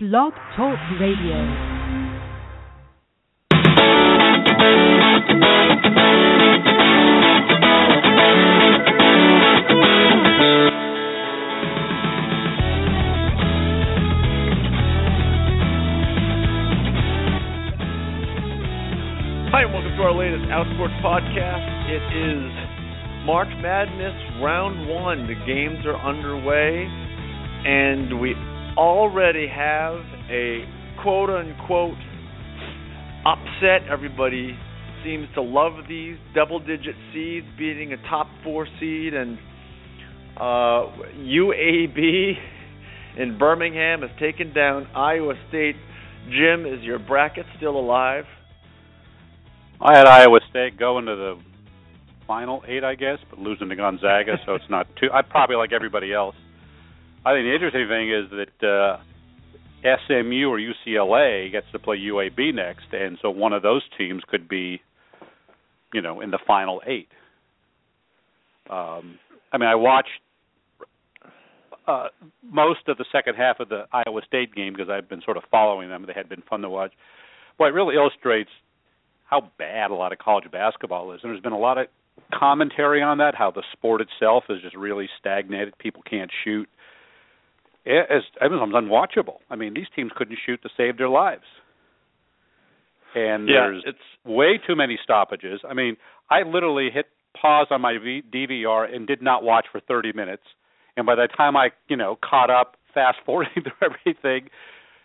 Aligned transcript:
Blog 0.00 0.32
Talk 0.54 0.78
Radio. 1.00 1.34
Hi, 19.50 19.64
and 19.64 19.72
welcome 19.72 19.96
to 19.96 20.02
our 20.02 20.14
latest 20.14 20.44
Outsports 20.46 20.94
podcast. 21.02 21.90
It 21.90 22.04
is 22.14 23.26
March 23.26 23.48
Madness 23.60 24.14
Round 24.40 24.88
1. 24.88 25.26
The 25.26 25.34
games 25.44 25.84
are 25.84 25.96
underway, 25.96 26.86
and 27.66 28.20
we 28.20 28.36
already 28.78 29.48
have 29.48 29.98
a 30.30 30.64
quote 31.02 31.30
unquote 31.30 31.98
upset. 33.26 33.88
Everybody 33.90 34.56
seems 35.04 35.26
to 35.34 35.42
love 35.42 35.72
these 35.88 36.16
double 36.34 36.60
digit 36.60 36.94
seeds 37.12 37.46
beating 37.58 37.92
a 37.92 37.96
top 38.08 38.28
four 38.44 38.66
seed, 38.78 39.14
and 39.14 39.36
uh, 40.36 40.86
UAB 41.18 42.32
in 43.18 43.36
Birmingham 43.36 44.02
has 44.02 44.10
taken 44.20 44.54
down 44.54 44.86
Iowa 44.94 45.34
State. 45.48 45.76
Jim, 46.30 46.64
is 46.66 46.82
your 46.82 46.98
bracket 46.98 47.46
still 47.56 47.76
alive? 47.76 48.24
I 49.80 49.96
had 49.96 50.06
Iowa 50.06 50.40
State 50.50 50.78
going 50.78 51.06
to 51.06 51.16
the 51.16 51.40
final 52.26 52.62
eight, 52.68 52.84
I 52.84 52.94
guess, 52.94 53.18
but 53.30 53.38
losing 53.38 53.68
to 53.70 53.76
Gonzaga, 53.76 54.36
so 54.46 54.54
it's 54.54 54.64
not 54.70 54.86
too. 55.00 55.08
I 55.12 55.22
probably 55.22 55.56
like 55.56 55.72
everybody 55.72 56.12
else. 56.12 56.34
I 57.24 57.34
think 57.34 57.46
the 57.46 57.54
interesting 57.54 57.88
thing 57.88 58.10
is 58.10 58.30
that 58.30 58.66
uh, 58.66 58.98
SMU 59.82 60.48
or 60.48 60.58
UCLA 60.58 61.50
gets 61.50 61.66
to 61.72 61.78
play 61.78 61.98
UAB 61.98 62.54
next, 62.54 62.86
and 62.92 63.18
so 63.20 63.30
one 63.30 63.52
of 63.52 63.62
those 63.62 63.82
teams 63.96 64.22
could 64.28 64.48
be, 64.48 64.80
you 65.92 66.00
know, 66.00 66.20
in 66.20 66.30
the 66.30 66.38
final 66.46 66.80
eight. 66.86 67.08
Um, 68.70 69.18
I 69.52 69.58
mean, 69.58 69.68
I 69.68 69.74
watched 69.74 70.10
uh, 71.86 72.08
most 72.42 72.86
of 72.88 72.98
the 72.98 73.04
second 73.10 73.34
half 73.34 73.60
of 73.60 73.68
the 73.68 73.86
Iowa 73.92 74.20
State 74.26 74.54
game 74.54 74.74
because 74.74 74.90
I've 74.90 75.08
been 75.08 75.22
sort 75.22 75.36
of 75.36 75.44
following 75.50 75.88
them. 75.88 76.04
They 76.06 76.12
had 76.12 76.28
been 76.28 76.42
fun 76.48 76.60
to 76.62 76.68
watch. 76.68 76.92
Boy, 77.56 77.68
it 77.68 77.74
really 77.74 77.96
illustrates 77.96 78.50
how 79.24 79.50
bad 79.58 79.90
a 79.90 79.94
lot 79.94 80.12
of 80.12 80.18
college 80.18 80.50
basketball 80.50 81.12
is. 81.12 81.20
And 81.22 81.32
there's 81.32 81.42
been 81.42 81.52
a 81.52 81.58
lot 81.58 81.78
of 81.78 81.86
commentary 82.32 83.02
on 83.02 83.18
that, 83.18 83.34
how 83.34 83.50
the 83.50 83.62
sport 83.72 84.00
itself 84.00 84.44
is 84.50 84.60
just 84.62 84.76
really 84.76 85.08
stagnated. 85.18 85.76
People 85.78 86.02
can't 86.02 86.30
shoot. 86.44 86.68
It 87.88 88.06
is, 88.10 88.22
it 88.40 88.50
becomes 88.50 88.74
unwatchable. 88.74 89.38
I 89.48 89.56
mean, 89.56 89.72
these 89.72 89.86
teams 89.96 90.12
couldn't 90.14 90.38
shoot 90.44 90.60
to 90.62 90.68
save 90.76 90.98
their 90.98 91.08
lives. 91.08 91.44
And 93.14 93.48
Yeah, 93.48 93.70
there's 93.70 93.82
it's 93.86 93.98
way 94.26 94.58
too 94.64 94.76
many 94.76 94.98
stoppages. 95.02 95.60
I 95.68 95.72
mean, 95.72 95.96
I 96.30 96.42
literally 96.42 96.90
hit 96.92 97.06
pause 97.40 97.68
on 97.70 97.80
my 97.80 97.96
v- 97.96 98.22
DVR 98.30 98.94
and 98.94 99.06
did 99.06 99.22
not 99.22 99.42
watch 99.42 99.66
for 99.72 99.80
30 99.80 100.12
minutes. 100.12 100.42
And 100.98 101.06
by 101.06 101.14
the 101.14 101.28
time 101.34 101.56
I, 101.56 101.70
you 101.88 101.96
know, 101.96 102.18
caught 102.22 102.50
up, 102.50 102.76
fast 102.92 103.18
forwarding 103.24 103.52
through 103.62 103.90
everything, 103.90 104.50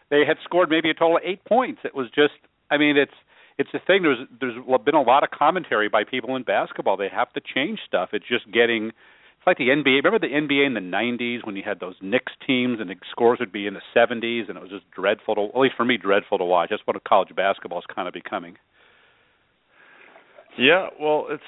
they 0.10 0.26
had 0.28 0.38
scored 0.44 0.70
maybe 0.70 0.90
a 0.90 0.94
total 0.94 1.18
of 1.18 1.24
eight 1.24 1.46
points. 1.46 1.82
It 1.86 1.96
was 1.96 2.08
just, 2.14 2.34
I 2.70 2.78
mean, 2.78 2.98
it's 2.98 3.14
it's 3.58 3.70
a 3.74 3.80
thing. 3.80 4.04
There's 4.04 4.28
there's 4.42 4.56
been 4.84 4.96
a 4.96 5.02
lot 5.02 5.24
of 5.24 5.30
commentary 5.30 5.88
by 5.88 6.04
people 6.04 6.36
in 6.36 6.44
basketball. 6.44 6.98
They 6.98 7.10
have 7.10 7.32
to 7.34 7.42
change 7.42 7.80
stuff. 7.88 8.10
It's 8.12 8.28
just 8.28 8.52
getting. 8.52 8.92
It's 9.44 9.48
like 9.48 9.58
the 9.58 9.70
NBA. 9.76 10.06
Remember 10.06 10.20
the 10.20 10.34
NBA 10.34 10.66
in 10.66 10.74
the 10.74 10.80
'90s 10.80 11.46
when 11.46 11.58
you 11.58 11.64
had 11.66 11.82
those 11.82 11.96
Knicks 12.02 12.32
teams 12.48 12.80
and 12.80 12.90
the 12.90 12.96
scores 13.12 13.40
would 13.42 13.52
be 13.52 13.68
in 13.68 13.74
the 13.74 13.82
'70s, 13.94 14.48
and 14.48 14.58
it 14.58 14.62
was 14.62 14.70
just 14.70 14.90
dreadful 14.92 15.36
to, 15.36 15.50
at 15.54 15.60
least 15.60 15.76
for 15.76 15.84
me, 15.84 15.98
dreadful 15.98 16.38
to 16.38 16.46
watch. 16.46 16.70
That's 16.70 16.82
what 16.86 17.04
college 17.04 17.36
basketball 17.36 17.80
is 17.80 17.86
kind 17.94 18.08
of 18.08 18.14
becoming. 18.14 18.56
Yeah, 20.58 20.88
well, 20.98 21.26
it's 21.30 21.44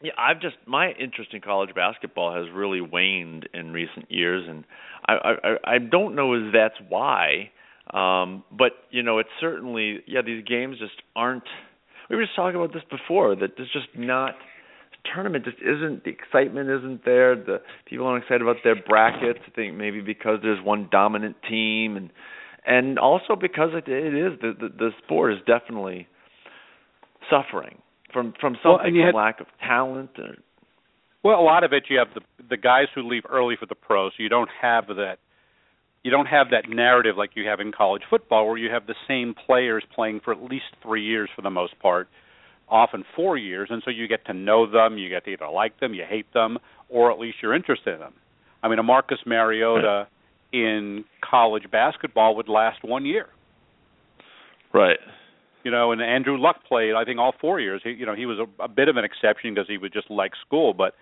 yeah. 0.00 0.12
I've 0.16 0.40
just 0.40 0.56
my 0.66 0.92
interest 0.92 1.34
in 1.34 1.42
college 1.42 1.74
basketball 1.74 2.34
has 2.34 2.46
really 2.54 2.80
waned 2.80 3.46
in 3.52 3.74
recent 3.74 4.10
years, 4.10 4.46
and 4.48 4.64
I 5.06 5.12
I, 5.12 5.74
I 5.74 5.78
don't 5.78 6.14
know 6.14 6.32
if 6.32 6.50
that's 6.54 6.76
why. 6.88 7.50
Um, 7.92 8.42
but 8.50 8.72
you 8.90 9.02
know, 9.02 9.18
it's 9.18 9.28
certainly 9.38 9.98
yeah. 10.06 10.22
These 10.22 10.44
games 10.44 10.78
just 10.78 11.02
aren't. 11.14 11.44
We 12.08 12.16
were 12.16 12.22
just 12.22 12.36
talking 12.36 12.56
about 12.56 12.72
this 12.72 12.84
before 12.90 13.36
that 13.36 13.50
there's 13.58 13.70
just 13.70 13.88
not. 13.94 14.34
The 15.06 15.14
tournament 15.14 15.44
just 15.44 15.58
isn't. 15.58 16.04
The 16.04 16.10
excitement 16.10 16.68
isn't 16.70 17.04
there. 17.04 17.36
The 17.36 17.60
people 17.86 18.06
aren't 18.06 18.24
excited 18.24 18.42
about 18.42 18.56
their 18.64 18.76
brackets. 18.76 19.40
I 19.46 19.50
think 19.50 19.76
maybe 19.76 20.00
because 20.00 20.38
there's 20.42 20.62
one 20.64 20.88
dominant 20.90 21.36
team, 21.48 21.96
and 21.96 22.10
and 22.66 22.98
also 22.98 23.36
because 23.36 23.70
it, 23.74 23.88
it 23.88 24.14
is 24.14 24.38
the, 24.40 24.52
the 24.58 24.68
the 24.68 24.90
sport 25.04 25.32
is 25.32 25.38
definitely 25.46 26.06
suffering 27.30 27.78
from 28.12 28.34
from 28.40 28.56
something 28.62 28.86
and 28.86 28.96
you 28.96 29.02
from 29.02 29.06
had- 29.06 29.14
lack 29.14 29.40
of 29.40 29.46
talent. 29.60 30.10
Or, 30.18 30.36
Well, 31.22 31.40
a 31.40 31.42
lot 31.42 31.64
of 31.64 31.72
it 31.72 31.84
you 31.88 31.98
have 31.98 32.08
the 32.14 32.20
the 32.48 32.56
guys 32.56 32.86
who 32.94 33.02
leave 33.08 33.22
early 33.28 33.56
for 33.58 33.66
the 33.66 33.74
pros. 33.74 34.12
So 34.16 34.22
you 34.22 34.28
don't 34.28 34.50
have 34.60 34.86
that 34.88 35.18
you 36.02 36.10
don't 36.10 36.26
have 36.26 36.50
that 36.50 36.68
narrative 36.68 37.16
like 37.16 37.30
you 37.34 37.46
have 37.48 37.58
in 37.58 37.72
college 37.72 38.02
football 38.08 38.46
where 38.46 38.56
you 38.58 38.70
have 38.70 38.86
the 38.86 38.94
same 39.08 39.34
players 39.34 39.82
playing 39.92 40.20
for 40.24 40.32
at 40.32 40.40
least 40.40 40.66
3 40.82 41.02
years 41.04 41.28
for 41.34 41.42
the 41.42 41.50
most 41.50 41.76
part, 41.80 42.08
often 42.68 43.04
4 43.14 43.36
years 43.36 43.68
and 43.70 43.82
so 43.84 43.90
you 43.90 44.08
get 44.08 44.24
to 44.26 44.34
know 44.34 44.70
them, 44.70 44.98
you 44.98 45.08
get 45.08 45.24
to 45.24 45.30
either 45.30 45.48
like 45.48 45.78
them, 45.80 45.94
you 45.94 46.04
hate 46.08 46.32
them 46.32 46.58
or 46.88 47.10
at 47.10 47.18
least 47.18 47.38
you're 47.42 47.54
interested 47.54 47.94
in 47.94 48.00
them. 48.00 48.14
I 48.62 48.68
mean, 48.68 48.78
a 48.78 48.82
Marcus 48.82 49.18
Mariota 49.26 50.08
in 50.52 51.04
college 51.20 51.70
basketball 51.70 52.36
would 52.36 52.48
last 52.48 52.82
1 52.82 53.04
year. 53.04 53.26
right. 54.72 54.98
you 55.64 55.70
know, 55.70 55.90
and 55.90 56.00
Andrew 56.00 56.38
Luck 56.38 56.64
played 56.68 56.94
I 56.94 57.04
think 57.04 57.18
all 57.18 57.34
four 57.40 57.58
years. 57.60 57.80
He, 57.82 57.90
you 57.90 58.06
know, 58.06 58.14
he 58.14 58.24
was 58.26 58.38
a, 58.38 58.62
a 58.62 58.68
bit 58.68 58.88
of 58.88 58.96
an 58.96 59.04
exception 59.04 59.52
because 59.52 59.66
he 59.68 59.78
would 59.78 59.92
just 59.92 60.10
like 60.10 60.32
school, 60.46 60.74
but 60.74 60.94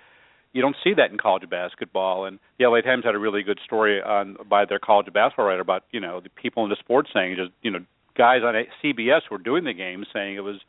you 0.54 0.62
don't 0.62 0.76
see 0.82 0.94
that 0.94 1.10
in 1.10 1.18
college 1.18 1.48
basketball. 1.50 2.24
And 2.24 2.38
the 2.58 2.66
LA 2.66 2.80
Times 2.80 3.04
had 3.04 3.14
a 3.14 3.18
really 3.18 3.42
good 3.42 3.58
story 3.64 4.00
on 4.00 4.36
by 4.48 4.64
their 4.64 4.78
college 4.78 5.12
basketball 5.12 5.46
writer 5.46 5.60
about 5.60 5.82
you 5.90 6.00
know 6.00 6.20
the 6.20 6.30
people 6.30 6.64
in 6.64 6.70
the 6.70 6.76
sports 6.80 7.10
saying 7.12 7.36
just 7.36 7.50
you 7.60 7.70
know 7.70 7.80
guys 8.16 8.40
on 8.42 8.54
CBS 8.82 9.20
who 9.28 9.34
were 9.34 9.42
doing 9.42 9.64
the 9.64 9.74
game 9.74 10.06
saying 10.12 10.36
it 10.36 10.44
was 10.44 10.60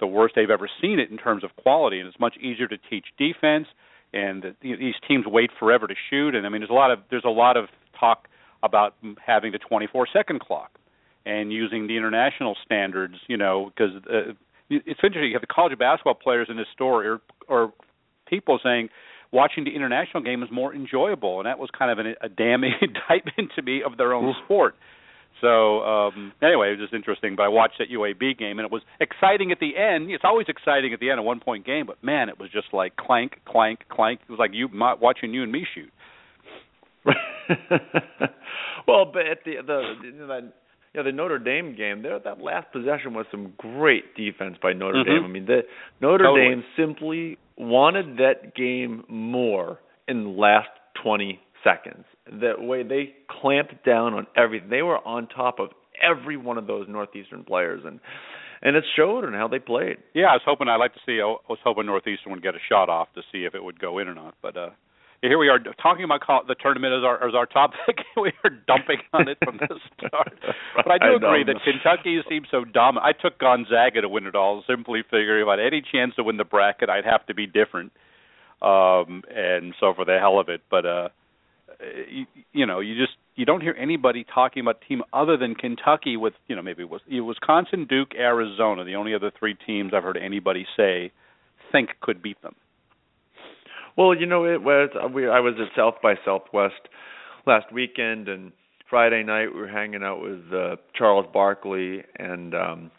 the 0.00 0.06
worst 0.06 0.34
they've 0.36 0.50
ever 0.50 0.68
seen 0.80 0.98
it 0.98 1.10
in 1.10 1.16
terms 1.16 1.44
of 1.44 1.50
quality, 1.56 1.98
and 1.98 2.08
it's 2.08 2.20
much 2.20 2.36
easier 2.36 2.68
to 2.68 2.78
teach 2.90 3.06
defense. 3.18 3.66
And 4.12 4.54
you 4.62 4.72
know, 4.72 4.78
these 4.78 4.94
teams 5.06 5.26
wait 5.26 5.50
forever 5.58 5.86
to 5.86 5.94
shoot, 6.08 6.34
and 6.34 6.46
I 6.46 6.48
mean, 6.48 6.60
there's 6.60 6.70
a 6.70 6.74
lot 6.74 6.90
of 6.90 7.00
there's 7.10 7.24
a 7.26 7.30
lot 7.30 7.56
of 7.56 7.66
talk 7.98 8.28
about 8.62 8.94
having 9.24 9.52
the 9.52 9.58
24 9.58 10.08
second 10.12 10.40
clock 10.40 10.78
and 11.26 11.52
using 11.52 11.86
the 11.86 11.96
international 11.96 12.56
standards, 12.64 13.14
you 13.28 13.36
know, 13.36 13.70
because 13.74 13.96
uh, 14.10 14.32
it's 14.70 15.00
interesting. 15.02 15.24
You 15.24 15.34
have 15.34 15.42
the 15.42 15.46
college 15.46 15.76
basketball 15.78 16.14
players 16.14 16.48
in 16.50 16.56
this 16.56 16.66
story, 16.72 17.06
or, 17.06 17.20
or 17.48 17.72
people 18.26 18.58
saying 18.62 18.88
watching 19.30 19.64
the 19.64 19.74
international 19.74 20.22
game 20.22 20.42
is 20.42 20.48
more 20.50 20.74
enjoyable, 20.74 21.38
and 21.38 21.46
that 21.46 21.58
was 21.58 21.68
kind 21.76 21.90
of 21.90 21.98
an, 22.04 22.14
a 22.22 22.28
damning 22.28 22.72
indictment 22.80 23.52
to 23.56 23.62
me 23.62 23.82
of 23.82 23.96
their 23.96 24.12
own 24.14 24.34
sport. 24.44 24.74
So 25.40 25.82
um 25.82 26.32
anyway, 26.42 26.68
it 26.68 26.78
was 26.78 26.80
just 26.80 26.94
interesting. 26.94 27.36
But 27.36 27.44
I 27.44 27.48
watched 27.48 27.78
that 27.78 27.88
UAB 27.90 28.36
game, 28.38 28.58
and 28.58 28.66
it 28.66 28.72
was 28.72 28.82
exciting 29.00 29.52
at 29.52 29.60
the 29.60 29.76
end. 29.76 30.10
It's 30.10 30.24
always 30.24 30.46
exciting 30.48 30.92
at 30.92 31.00
the 31.00 31.10
end, 31.10 31.20
a 31.20 31.22
one 31.22 31.40
point 31.40 31.64
game. 31.66 31.86
But 31.86 32.02
man, 32.02 32.28
it 32.28 32.38
was 32.38 32.50
just 32.50 32.68
like 32.72 32.96
clank, 32.96 33.40
clank, 33.46 33.80
clank. 33.88 34.20
It 34.28 34.30
was 34.30 34.38
like 34.38 34.50
you 34.52 34.68
my, 34.68 34.94
watching 34.94 35.32
you 35.32 35.42
and 35.42 35.52
me 35.52 35.66
shoot. 35.74 35.90
well, 38.86 39.04
but 39.12 39.26
at 39.26 39.44
the 39.44 39.56
the 39.66 39.94
you 40.02 40.12
know, 40.12 40.26
that 40.28 40.52
yeah 40.94 41.02
the 41.02 41.12
Notre 41.12 41.38
Dame 41.38 41.74
game 41.76 42.02
there 42.02 42.18
that 42.18 42.40
last 42.40 42.70
possession 42.72 43.14
was 43.14 43.26
some 43.30 43.52
great 43.56 44.14
defense 44.16 44.56
by 44.62 44.72
Notre 44.72 45.02
Mhm. 45.02 45.06
Dame. 45.06 45.24
I 45.24 45.28
mean 45.28 45.46
the 45.46 45.62
Notre 46.00 46.24
Totally. 46.24 46.48
Dame 46.48 46.64
simply 46.76 47.38
wanted 47.56 48.16
that 48.18 48.54
game 48.54 49.04
more 49.08 49.78
in 50.06 50.24
the 50.24 50.30
last 50.30 50.68
20 51.02 51.40
seconds. 51.64 52.04
The 52.26 52.54
way 52.58 52.82
they 52.82 53.14
clamped 53.40 53.84
down 53.84 54.14
on 54.14 54.26
everything. 54.36 54.70
They 54.70 54.82
were 54.82 54.98
on 55.06 55.28
top 55.28 55.58
of 55.58 55.70
every 56.02 56.36
one 56.36 56.58
of 56.58 56.66
those 56.66 56.86
Northeastern 56.88 57.44
players 57.44 57.82
and 57.84 58.00
and 58.60 58.74
it 58.74 58.84
showed 58.96 59.24
in 59.24 59.34
how 59.34 59.46
they 59.46 59.60
played. 59.60 59.98
Yeah, 60.14 60.26
I 60.26 60.32
was 60.32 60.42
hoping. 60.44 60.68
I'd 60.68 60.76
like 60.76 60.94
to 60.94 61.00
see. 61.06 61.20
I 61.20 61.26
was 61.48 61.58
hoping 61.62 61.86
Northeastern 61.86 62.32
would 62.32 62.42
get 62.42 62.56
a 62.56 62.62
shot 62.68 62.88
off 62.88 63.06
to 63.14 63.22
see 63.30 63.44
if 63.44 63.54
it 63.54 63.62
would 63.62 63.78
go 63.78 63.98
in 63.98 64.08
or 64.08 64.14
not. 64.14 64.34
But 64.42 64.56
uh 64.56 64.70
here 65.20 65.38
we 65.38 65.48
are 65.48 65.58
talking 65.82 66.04
about 66.04 66.20
the 66.46 66.54
tournament 66.54 66.94
as 66.94 67.04
our 67.04 67.26
as 67.26 67.34
our 67.34 67.46
topic. 67.46 67.98
we 68.16 68.32
are 68.44 68.50
dumping 68.66 68.98
on 69.12 69.28
it 69.28 69.38
from 69.44 69.58
the 69.58 69.68
start. 69.96 70.38
But 70.76 70.90
I 70.90 70.98
do 70.98 71.16
agree 71.16 71.44
that 71.44 71.56
Kentucky 71.64 72.20
seems 72.28 72.46
so 72.50 72.64
dominant. 72.64 73.04
I 73.04 73.20
took 73.20 73.38
Gonzaga 73.38 74.00
to 74.02 74.08
win 74.08 74.26
it 74.26 74.36
all, 74.36 74.62
simply 74.66 75.02
figuring 75.02 75.42
if 75.42 75.48
I 75.48 75.62
had 75.62 75.66
any 75.72 75.82
chance 75.82 76.14
to 76.16 76.22
win 76.22 76.36
the 76.36 76.44
bracket, 76.44 76.88
I'd 76.88 77.04
have 77.04 77.26
to 77.26 77.34
be 77.34 77.46
different. 77.46 77.92
Um 78.62 79.22
and 79.28 79.74
so 79.80 79.92
for 79.94 80.04
the 80.04 80.18
hell 80.18 80.38
of 80.38 80.48
it, 80.48 80.62
but 80.70 80.86
uh 80.86 81.08
you, 81.80 82.26
you 82.52 82.66
know, 82.66 82.80
you 82.80 82.96
just 82.96 83.16
you 83.36 83.44
don't 83.44 83.60
hear 83.60 83.76
anybody 83.78 84.24
talking 84.34 84.60
about 84.60 84.82
team 84.86 85.02
other 85.12 85.36
than 85.36 85.54
Kentucky 85.54 86.16
with 86.16 86.34
you 86.48 86.56
know 86.56 86.62
maybe 86.62 86.82
it 86.82 86.90
was 86.90 87.00
it 87.08 87.20
Wisconsin, 87.20 87.86
Duke, 87.88 88.12
Arizona, 88.18 88.84
the 88.84 88.96
only 88.96 89.14
other 89.14 89.30
three 89.38 89.54
teams 89.54 89.92
I've 89.94 90.02
heard 90.02 90.16
anybody 90.16 90.66
say 90.76 91.12
think 91.70 91.90
could 92.00 92.22
beat 92.22 92.40
them. 92.42 92.54
Well, 93.96 94.14
you 94.14 94.26
know, 94.26 94.44
it 94.44 94.62
was 94.62 94.90
we 95.14 95.28
I 95.28 95.40
was 95.40 95.54
at 95.60 95.76
South 95.76 95.94
by 96.02 96.14
Southwest 96.24 96.88
last 97.46 97.72
weekend, 97.72 98.28
and 98.28 98.52
Friday 98.90 99.22
night 99.22 99.54
we 99.54 99.60
were 99.60 99.68
hanging 99.68 100.02
out 100.02 100.20
with 100.22 100.52
uh, 100.52 100.76
Charles 100.94 101.26
Barkley 101.32 102.02
and 102.16 102.54
um 102.54 102.90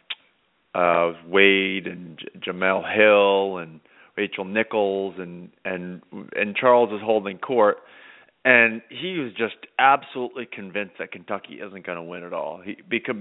uh 0.76 1.14
Wade 1.28 1.88
and 1.88 2.18
J- 2.18 2.52
Jemele 2.52 2.84
Hill 2.96 3.58
and 3.58 3.80
Rachel 4.16 4.46
Nichols 4.46 5.16
and 5.18 5.50
and 5.66 6.02
and 6.36 6.56
Charles 6.56 6.94
is 6.94 7.02
holding 7.04 7.40
court 7.40 7.78
and 8.46 8.82
he 8.90 9.18
was 9.18 9.34
just 9.34 9.56
absolutely 9.78 10.48
convinced 10.52 10.94
that 11.00 11.12
Kentucky 11.12 11.56
isn't 11.56 11.86
going 11.86 11.98
to 11.98 12.04
win 12.04 12.24
at 12.24 12.34
all. 12.34 12.62
He 12.64 12.78
because 12.88 13.16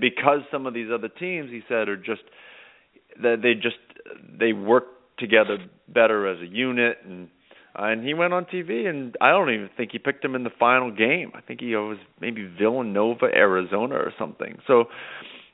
because 0.00 0.40
some 0.50 0.66
of 0.66 0.74
these 0.74 0.88
other 0.92 1.08
teams 1.08 1.50
he 1.50 1.60
said 1.68 1.88
are 1.88 1.96
just 1.96 2.22
that 3.22 3.36
they 3.42 3.54
just 3.54 3.76
they 4.38 4.52
work 4.52 4.84
together 5.18 5.58
better 5.88 6.26
as 6.26 6.40
a 6.40 6.46
unit 6.46 6.98
and 7.04 7.28
uh, 7.78 7.84
and 7.84 8.04
he 8.04 8.14
went 8.14 8.32
on 8.32 8.44
TV 8.46 8.86
and 8.86 9.16
I 9.20 9.30
don't 9.30 9.50
even 9.50 9.70
think 9.76 9.92
he 9.92 9.98
picked 9.98 10.24
him 10.24 10.34
in 10.34 10.44
the 10.44 10.50
final 10.58 10.90
game. 10.90 11.32
I 11.34 11.40
think 11.42 11.60
he 11.60 11.74
was 11.76 11.98
maybe 12.20 12.50
Villanova, 12.58 13.26
Arizona 13.26 13.94
or 13.96 14.12
something. 14.18 14.58
So 14.66 14.84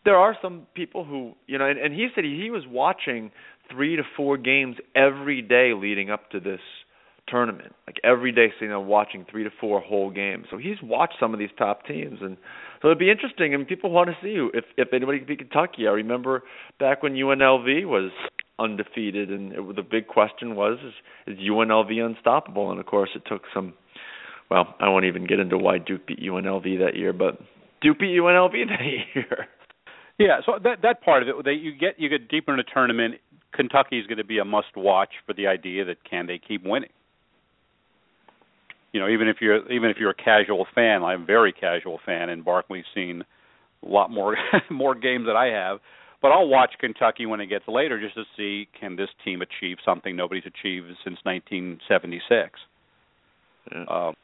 there 0.04 0.16
are 0.16 0.36
some 0.40 0.66
people 0.74 1.04
who, 1.04 1.32
you 1.46 1.58
know, 1.58 1.68
and, 1.68 1.78
and 1.78 1.94
he 1.94 2.08
said 2.14 2.24
he, 2.24 2.40
he 2.40 2.50
was 2.50 2.62
watching 2.66 3.30
3 3.70 3.96
to 3.96 4.02
4 4.16 4.36
games 4.38 4.76
every 4.94 5.42
day 5.42 5.72
leading 5.74 6.10
up 6.10 6.30
to 6.30 6.40
this 6.40 6.60
tournament. 7.28 7.74
Like 7.86 7.96
every 8.04 8.32
day 8.32 8.48
sitting 8.54 8.68
there 8.68 8.80
watching 8.80 9.24
3 9.30 9.44
to 9.44 9.50
4 9.60 9.80
whole 9.80 10.10
games. 10.10 10.46
So 10.50 10.58
he's 10.58 10.76
watched 10.82 11.14
some 11.18 11.32
of 11.32 11.38
these 11.38 11.50
top 11.56 11.86
teams 11.86 12.18
and 12.20 12.36
so 12.80 12.88
it'd 12.88 12.98
be 12.98 13.10
interesting 13.10 13.54
and 13.54 13.66
people 13.66 13.90
want 13.90 14.10
to 14.10 14.16
see 14.22 14.30
you 14.30 14.50
if 14.54 14.64
if 14.76 14.92
anybody 14.92 15.18
can 15.18 15.28
beat 15.28 15.38
Kentucky. 15.38 15.86
I 15.86 15.92
remember 15.92 16.42
back 16.80 17.02
when 17.02 17.14
UNLV 17.14 17.86
was 17.86 18.10
undefeated, 18.58 19.30
and 19.30 19.52
it, 19.52 19.76
the 19.76 19.82
big 19.82 20.06
question 20.06 20.54
was 20.54 20.78
is, 20.84 21.34
is 21.34 21.38
UNLV 21.38 21.92
unstoppable? 22.00 22.70
And 22.70 22.80
of 22.80 22.86
course, 22.86 23.10
it 23.14 23.22
took 23.26 23.42
some. 23.52 23.74
Well, 24.50 24.74
I 24.80 24.88
won't 24.88 25.06
even 25.06 25.26
get 25.26 25.40
into 25.40 25.56
why 25.56 25.78
Duke 25.78 26.06
beat 26.06 26.20
UNLV 26.20 26.78
that 26.84 26.96
year, 26.96 27.12
but 27.12 27.38
Duke 27.80 27.98
beat 27.98 28.18
UNLV 28.18 28.52
that 28.68 28.82
year. 29.14 29.48
Yeah, 30.18 30.40
so 30.44 30.52
that 30.62 30.82
that 30.82 31.02
part 31.02 31.22
of 31.22 31.28
it, 31.28 31.44
they, 31.44 31.52
you 31.52 31.72
get 31.76 31.98
you 31.98 32.08
get 32.08 32.28
deeper 32.28 32.52
in 32.52 32.58
the 32.58 32.64
tournament. 32.72 33.14
Kentucky 33.54 33.98
is 33.98 34.06
going 34.06 34.18
to 34.18 34.24
be 34.24 34.38
a 34.38 34.44
must 34.44 34.76
watch 34.76 35.10
for 35.26 35.34
the 35.34 35.46
idea 35.46 35.84
that 35.84 36.04
can 36.08 36.26
they 36.26 36.38
keep 36.38 36.64
winning. 36.64 36.90
You 38.92 39.00
know, 39.00 39.08
even 39.08 39.28
if 39.28 39.38
you're 39.40 39.70
even 39.72 39.90
if 39.90 39.96
you're 39.98 40.10
a 40.10 40.14
casual 40.14 40.66
fan, 40.74 41.02
I'm 41.02 41.22
a 41.22 41.24
very 41.26 41.52
casual 41.52 41.98
fan, 42.04 42.28
and 42.28 42.44
Barkley's 42.44 42.84
seen 42.94 43.24
a 43.84 43.88
lot 43.88 44.10
more 44.10 44.36
more 44.70 44.94
games 44.94 45.26
than 45.26 45.36
I 45.36 45.46
have. 45.46 45.78
But 46.20 46.30
I'll 46.30 46.46
watch 46.46 46.74
Kentucky 46.78 47.26
when 47.26 47.40
it 47.40 47.46
gets 47.46 47.66
later 47.66 48.00
just 48.00 48.14
to 48.14 48.22
see 48.36 48.68
can 48.78 48.94
this 48.94 49.08
team 49.24 49.42
achieve 49.42 49.78
something 49.84 50.14
nobody's 50.14 50.44
achieved 50.46 50.86
since 51.04 51.18
1976. 51.24 52.60
Yeah. 53.72 53.84
Um, 53.90 54.14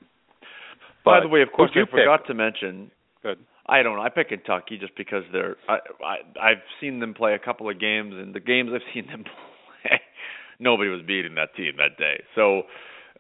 By 1.05 1.21
the 1.21 1.29
way, 1.29 1.43
of 1.43 1.49
course, 1.51 1.73
I 1.75 1.91
forgot 1.91 2.27
to 2.29 2.35
mention. 2.35 2.93
Good. 3.23 3.39
I 3.67 3.83
don't 3.83 3.97
know. 3.97 4.03
I 4.03 4.09
pick 4.09 4.29
Kentucky 4.29 4.79
just 4.79 4.97
because 4.97 5.25
they're. 5.33 5.57
I, 5.69 5.79
I 6.05 6.51
I've 6.51 6.63
seen 6.81 7.01
them 7.01 7.15
play 7.15 7.35
a 7.35 7.39
couple 7.39 7.69
of 7.69 7.81
games, 7.81 8.15
and 8.17 8.35
the 8.35 8.41
games 8.41 8.71
I've 8.73 8.81
seen 8.95 9.07
them 9.07 9.25
play, 9.25 10.01
nobody 10.61 10.91
was 10.91 11.03
beating 11.07 11.35
that 11.35 11.55
team 11.57 11.73
that 11.79 11.99
day. 11.99 12.23
So 12.35 12.63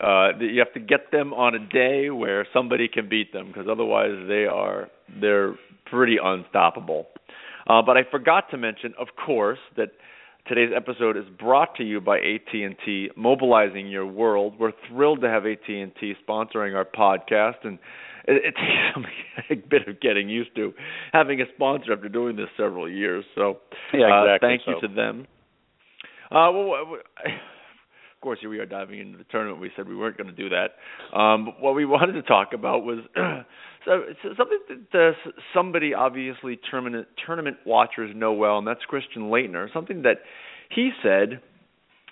uh 0.00 0.29
you 0.39 0.59
have 0.59 0.73
to 0.75 0.81
get 0.81 1.11
them 1.11 1.33
on 1.33 1.55
a 1.55 1.59
day 1.59 2.11
where 2.11 2.47
somebody 2.53 2.89
can 2.89 3.09
beat 3.09 3.33
them 3.33 3.49
because 3.49 3.67
otherwise 3.71 4.12
they 4.29 4.45
are 4.47 4.89
they're 5.21 5.55
pretty 5.91 6.17
unstoppable. 6.23 7.06
Uh, 7.69 7.83
but 7.83 7.97
I 7.97 8.03
forgot 8.11 8.50
to 8.50 8.56
mention, 8.56 8.95
of 8.99 9.09
course, 9.25 9.59
that 9.77 9.91
today's 10.47 10.71
episode 10.75 11.17
is 11.17 11.25
brought 11.39 11.75
to 11.77 11.85
you 11.85 12.00
by 12.00 12.19
AT&T, 12.19 13.11
mobilizing 13.17 13.89
your 13.89 14.06
world. 14.06 14.55
We're 14.59 14.73
thrilled 14.89 15.21
to 15.21 15.29
have 15.29 15.45
AT&T 15.45 16.15
sponsoring 16.27 16.75
our 16.75 16.87
podcast, 16.87 17.65
and 17.65 17.79
it, 18.27 18.43
it 18.47 18.55
takes 19.49 19.62
a 19.65 19.69
bit 19.69 19.87
of 19.87 20.00
getting 20.00 20.29
used 20.29 20.55
to 20.56 20.73
having 21.12 21.41
a 21.43 21.45
sponsor 21.55 21.93
after 21.93 22.09
doing 22.09 22.37
this 22.37 22.49
several 22.56 22.89
years. 22.89 23.25
So, 23.35 23.59
yeah, 23.93 24.23
exactly 24.23 24.49
uh, 24.49 24.50
thank 24.50 24.62
so. 24.65 24.71
you 24.71 24.89
to 24.89 24.95
them. 24.95 25.27
Uh, 26.31 26.53
well, 26.53 26.97
of 28.19 28.23
course, 28.23 28.41
here 28.41 28.50
we 28.50 28.59
are 28.59 28.67
diving 28.67 28.99
into 28.99 29.17
the 29.17 29.23
tournament. 29.31 29.61
We 29.61 29.70
said 29.76 29.87
we 29.87 29.94
weren't 29.94 30.17
going 30.17 30.26
to 30.26 30.32
do 30.32 30.49
that. 30.49 31.17
Um, 31.17 31.50
what 31.61 31.76
we 31.76 31.85
wanted 31.85 32.15
to 32.15 32.23
talk 32.23 32.49
about 32.53 32.82
was 32.82 32.99
so, 33.85 34.03
so 34.20 34.29
something 34.37 34.59
that 34.93 35.12
uh, 35.15 35.31
somebody 35.55 35.94
obviously 35.94 36.59
tournament 36.69 37.06
tournament 37.25 37.59
watchers 37.65 38.11
know 38.17 38.32
well, 38.32 38.59
and 38.59 38.67
that's 38.67 38.81
Christian 38.88 39.31
Laettner. 39.31 39.73
Something 39.73 40.03
that 40.03 40.17
he 40.75 40.91
said 41.00 41.41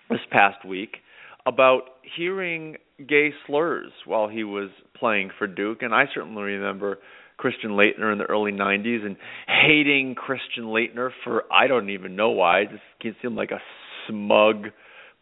this 0.08 0.20
past 0.30 0.64
week 0.64 0.98
about 1.44 1.80
hearing 2.16 2.76
gay 3.08 3.30
slurs 3.44 3.90
while 4.04 4.28
he 4.28 4.44
was 4.44 4.70
playing 4.96 5.30
for 5.36 5.48
Duke, 5.48 5.82
and 5.82 5.92
I 5.92 6.04
certainly 6.14 6.44
remember 6.44 6.98
Christian 7.36 7.70
Laettner 7.70 8.12
in 8.12 8.18
the 8.18 8.26
early 8.26 8.52
'90s 8.52 9.04
and 9.04 9.16
hating 9.48 10.14
Christian 10.14 10.66
Laettner 10.66 11.10
for 11.24 11.52
I 11.52 11.66
don't 11.66 11.90
even 11.90 12.14
know 12.14 12.30
why. 12.30 12.60
It 12.60 12.68
just 13.02 13.16
seemed 13.20 13.34
like 13.34 13.50
a 13.50 13.60
smug 14.06 14.66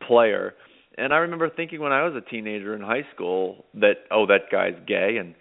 player 0.06 0.52
and 0.96 1.12
I 1.12 1.18
remember 1.18 1.50
thinking 1.50 1.80
when 1.80 1.92
I 1.92 2.04
was 2.04 2.14
a 2.14 2.30
teenager 2.30 2.74
in 2.74 2.80
high 2.80 3.06
school 3.14 3.64
that 3.74 4.04
oh 4.10 4.26
that 4.26 4.50
guy's 4.50 4.74
gay. 4.86 5.16
And 5.18 5.34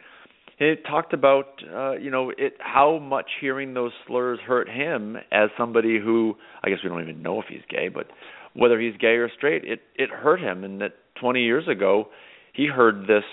it 0.59 0.83
talked 0.85 1.13
about 1.13 1.45
uh 1.73 1.93
you 1.93 2.09
know 2.09 2.31
it 2.37 2.55
how 2.59 2.99
much 2.99 3.27
hearing 3.39 3.73
those 3.73 3.91
slurs 4.07 4.39
hurt 4.45 4.69
him 4.69 5.17
as 5.31 5.49
somebody 5.57 5.99
who 5.99 6.35
I 6.63 6.69
guess 6.69 6.79
we 6.83 6.89
don't 6.89 7.01
even 7.01 7.21
know 7.21 7.39
if 7.39 7.47
he's 7.47 7.61
gay 7.69 7.89
but 7.89 8.07
whether 8.53 8.79
he's 8.79 8.95
gay 8.97 9.15
or 9.15 9.29
straight 9.35 9.63
it 9.63 9.81
it 9.95 10.09
hurt 10.09 10.39
him. 10.39 10.63
And 10.63 10.81
that 10.81 10.93
20 11.19 11.41
years 11.41 11.67
ago 11.67 12.07
he 12.53 12.67
heard 12.67 13.03
this 13.07 13.25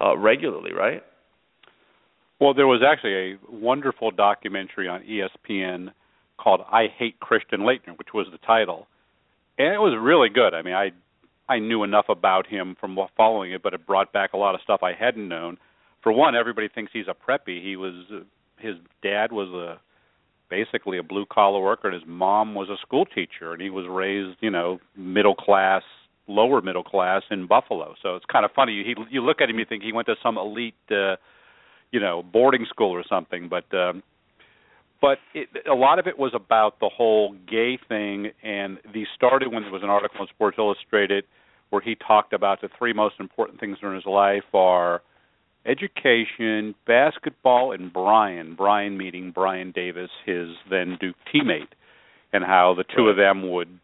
uh 0.00 0.16
regularly 0.16 0.72
right? 0.72 1.02
Well 2.40 2.54
there 2.54 2.66
was 2.66 2.82
actually 2.86 3.32
a 3.32 3.38
wonderful 3.50 4.10
documentary 4.10 4.88
on 4.88 5.02
ESPN 5.02 5.92
called 6.38 6.60
I 6.70 6.86
Hate 6.96 7.20
Christian 7.20 7.60
Laettner 7.60 7.98
which 7.98 8.14
was 8.14 8.26
the 8.32 8.38
title. 8.38 8.86
And 9.58 9.74
it 9.74 9.78
was 9.78 9.98
really 10.00 10.28
good. 10.28 10.54
I 10.54 10.62
mean 10.62 10.74
i 10.74 10.92
I 11.48 11.58
knew 11.58 11.82
enough 11.82 12.06
about 12.08 12.46
him 12.46 12.76
from 12.78 12.98
following 13.16 13.52
it, 13.52 13.62
but 13.62 13.74
it 13.74 13.86
brought 13.86 14.12
back 14.12 14.32
a 14.32 14.36
lot 14.36 14.54
of 14.54 14.60
stuff 14.62 14.82
I 14.82 14.92
hadn't 14.92 15.28
known. 15.28 15.56
For 16.02 16.12
one, 16.12 16.36
everybody 16.36 16.68
thinks 16.68 16.92
he's 16.92 17.06
a 17.08 17.14
preppy. 17.14 17.62
He 17.62 17.76
was 17.76 17.94
his 18.58 18.74
dad 19.02 19.32
was 19.32 19.48
a 19.48 19.80
basically 20.50 20.98
a 20.98 21.02
blue 21.02 21.26
collar 21.26 21.60
worker, 21.60 21.88
and 21.88 21.94
his 21.94 22.08
mom 22.08 22.54
was 22.54 22.68
a 22.68 22.76
school 22.80 23.04
teacher, 23.04 23.52
and 23.52 23.60
he 23.60 23.70
was 23.70 23.86
raised, 23.88 24.38
you 24.40 24.50
know, 24.50 24.78
middle 24.96 25.34
class, 25.34 25.82
lower 26.26 26.60
middle 26.60 26.84
class 26.84 27.22
in 27.30 27.46
Buffalo. 27.46 27.94
So 28.02 28.16
it's 28.16 28.26
kind 28.26 28.44
of 28.44 28.50
funny. 28.52 28.84
He 28.84 28.94
you 29.10 29.22
look 29.22 29.40
at 29.40 29.48
him, 29.50 29.58
you 29.58 29.64
think 29.64 29.82
he 29.82 29.92
went 29.92 30.06
to 30.06 30.16
some 30.22 30.36
elite, 30.38 30.74
uh, 30.90 31.16
you 31.90 32.00
know, 32.00 32.22
boarding 32.22 32.66
school 32.68 32.92
or 32.92 33.04
something, 33.08 33.48
but. 33.48 33.72
um 33.76 34.02
but 35.00 35.18
it, 35.32 35.48
a 35.70 35.74
lot 35.74 36.00
of 36.00 36.08
it 36.08 36.18
was 36.18 36.32
about 36.34 36.80
the 36.80 36.88
whole 36.88 37.32
gay 37.48 37.78
thing, 37.88 38.32
and 38.42 38.78
these 38.92 39.06
started 39.14 39.52
when 39.52 39.62
there 39.62 39.70
was 39.70 39.84
an 39.84 39.90
article 39.90 40.22
in 40.22 40.26
Sports 40.26 40.58
Illustrated 40.58 41.22
where 41.70 41.82
he 41.82 41.94
talked 41.94 42.32
about 42.32 42.60
the 42.60 42.68
three 42.78 42.92
most 42.92 43.16
important 43.20 43.60
things 43.60 43.78
in 43.82 43.94
his 43.94 44.06
life 44.06 44.44
are 44.54 45.02
education, 45.66 46.74
basketball, 46.86 47.72
and 47.72 47.92
Brian. 47.92 48.54
Brian 48.54 48.96
meeting 48.96 49.32
Brian 49.32 49.72
Davis, 49.72 50.10
his 50.24 50.48
then 50.70 50.96
Duke 51.00 51.16
teammate, 51.32 51.68
and 52.32 52.44
how 52.44 52.74
the 52.74 52.84
two 52.96 53.08
of 53.08 53.16
them 53.16 53.50
would 53.50 53.78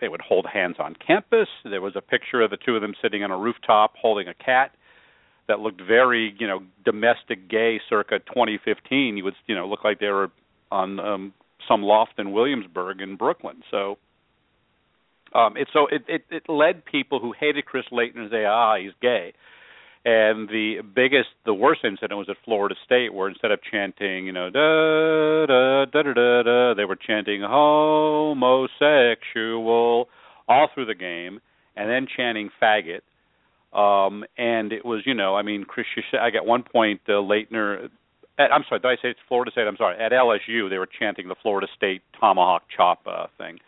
they 0.00 0.08
would 0.08 0.20
hold 0.20 0.46
hands 0.52 0.76
on 0.78 0.94
campus. 0.94 1.48
There 1.64 1.80
was 1.80 1.94
a 1.96 2.02
picture 2.02 2.42
of 2.42 2.50
the 2.50 2.58
two 2.58 2.76
of 2.76 2.82
them 2.82 2.94
sitting 3.00 3.22
on 3.22 3.30
a 3.30 3.38
rooftop 3.38 3.94
holding 3.96 4.28
a 4.28 4.34
cat 4.34 4.72
that 5.48 5.60
looked 5.60 5.80
very, 5.80 6.34
you 6.38 6.46
know, 6.46 6.62
domestic 6.84 7.48
gay 7.48 7.80
circa 7.88 8.18
2015. 8.18 9.16
You 9.16 9.24
would, 9.24 9.34
you 9.46 9.54
know, 9.54 9.66
look 9.66 9.84
like 9.84 10.00
they 10.00 10.08
were 10.08 10.30
on 10.70 11.00
um, 11.00 11.32
some 11.66 11.82
loft 11.82 12.18
in 12.18 12.32
Williamsburg 12.32 13.00
in 13.00 13.16
Brooklyn. 13.16 13.62
So 13.70 13.98
um, 15.34 15.56
it 15.56 15.68
so 15.72 15.86
it, 15.90 16.04
it 16.08 16.24
it 16.30 16.48
led 16.48 16.84
people 16.84 17.18
who 17.20 17.32
hated 17.38 17.66
Chris 17.66 17.84
Laettner 17.92 18.28
to 18.28 18.30
say, 18.30 18.44
ah, 18.44 18.76
he's 18.76 18.92
gay. 19.00 19.32
And 20.06 20.50
the 20.50 20.82
biggest, 20.94 21.30
the 21.46 21.54
worst 21.54 21.80
incident 21.82 22.18
was 22.18 22.28
at 22.28 22.36
Florida 22.44 22.74
State, 22.84 23.14
where 23.14 23.30
instead 23.30 23.50
of 23.50 23.60
chanting, 23.62 24.26
you 24.26 24.32
know, 24.32 24.50
da 24.50 25.46
da 25.46 25.86
da 25.86 26.02
da 26.02 26.12
da, 26.12 26.42
da 26.42 26.74
they 26.74 26.84
were 26.84 26.96
chanting 26.96 27.40
homosexual 27.42 30.10
all 30.46 30.68
through 30.74 30.84
the 30.84 30.94
game, 30.94 31.40
and 31.74 31.88
then 31.88 32.06
chanting 32.14 32.50
faggot. 32.62 33.00
Um, 33.72 34.26
and 34.36 34.72
it 34.72 34.84
was, 34.84 35.06
you 35.06 35.14
know, 35.14 35.34
I 35.34 35.40
mean, 35.42 35.64
Chris, 35.64 35.86
I 36.20 36.28
got 36.30 36.44
one 36.46 36.62
point, 36.62 37.00
uh, 37.08 37.12
Laettner 37.12 37.88
at, 38.38 38.52
I'm 38.52 38.64
sorry, 38.68 38.80
did 38.80 38.88
I 38.88 38.96
say 38.96 39.10
it's 39.10 39.20
Florida 39.28 39.50
State? 39.52 39.66
I'm 39.66 39.76
sorry. 39.76 39.96
At 39.98 40.12
LSU, 40.12 40.68
they 40.68 40.78
were 40.78 40.88
chanting 40.98 41.28
the 41.28 41.36
Florida 41.40 41.68
State 41.76 42.02
tomahawk 42.18 42.62
chop 42.74 43.00
uh, 43.06 43.26
thing. 43.38 43.58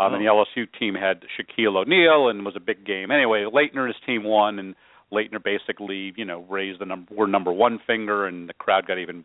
Um, 0.00 0.12
oh. 0.12 0.16
And 0.16 0.24
the 0.24 0.30
oh. 0.30 0.44
LSU 0.56 0.66
team 0.78 0.94
had 0.94 1.22
Shaquille 1.36 1.76
O'Neal, 1.76 2.28
and 2.28 2.40
it 2.40 2.44
was 2.44 2.56
a 2.56 2.60
big 2.60 2.84
game. 2.86 3.10
Anyway, 3.10 3.44
Laettner 3.44 3.84
and 3.84 3.88
his 3.88 4.02
team 4.06 4.24
won, 4.24 4.58
and 4.58 4.74
Laettner 5.12 5.42
basically, 5.42 6.12
you 6.16 6.24
know, 6.24 6.44
raised 6.48 6.80
the 6.80 6.86
number, 6.86 7.14
were 7.14 7.26
number 7.26 7.52
one 7.52 7.78
finger, 7.86 8.26
and 8.26 8.48
the 8.48 8.54
crowd 8.54 8.86
got 8.86 8.98
even 8.98 9.24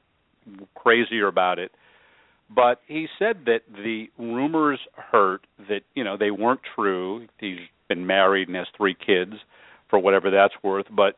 crazier 0.76 1.28
about 1.28 1.60
it. 1.60 1.72
But 2.54 2.82
he 2.88 3.08
said 3.18 3.46
that 3.46 3.62
the 3.72 4.08
rumors 4.20 4.80
hurt 4.94 5.48
that 5.68 5.82
you 5.96 6.04
know 6.04 6.16
they 6.16 6.30
weren't 6.30 6.62
true. 6.76 7.26
He's 7.40 7.58
been 7.90 8.06
married 8.06 8.48
and 8.50 8.58
has 8.58 8.68
three 8.78 8.96
kids, 8.96 9.34
for 9.90 9.98
whatever 9.98 10.30
that's 10.30 10.54
worth. 10.62 10.86
But 10.92 11.18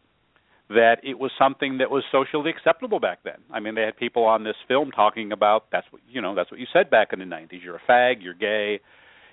that 0.69 0.97
it 1.03 1.19
was 1.19 1.31
something 1.37 1.79
that 1.79 1.91
was 1.91 2.03
socially 2.11 2.49
acceptable 2.49 3.01
back 3.01 3.19
then. 3.25 3.39
I 3.51 3.59
mean, 3.59 3.75
they 3.75 3.81
had 3.81 3.97
people 3.97 4.23
on 4.23 4.45
this 4.45 4.55
film 4.69 4.91
talking 4.91 5.33
about 5.33 5.65
that's 5.71 5.87
what 5.91 6.01
you 6.09 6.21
know 6.21 6.33
that's 6.33 6.49
what 6.49 6.61
you 6.61 6.67
said 6.71 6.89
back 6.89 7.09
in 7.11 7.19
the 7.19 7.25
90s. 7.25 7.61
You're 7.61 7.75
a 7.75 7.91
fag, 7.91 8.21
you're 8.21 8.33
gay, 8.33 8.79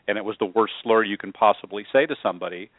and 0.07 0.19
it 0.19 0.25
was 0.25 0.37
the 0.39 0.47
worst 0.47 0.73
slur 0.83 1.03
you 1.03 1.17
can 1.17 1.33
possibly 1.33 1.85
say 1.93 2.07
to 2.07 2.17
somebody. 2.23 2.71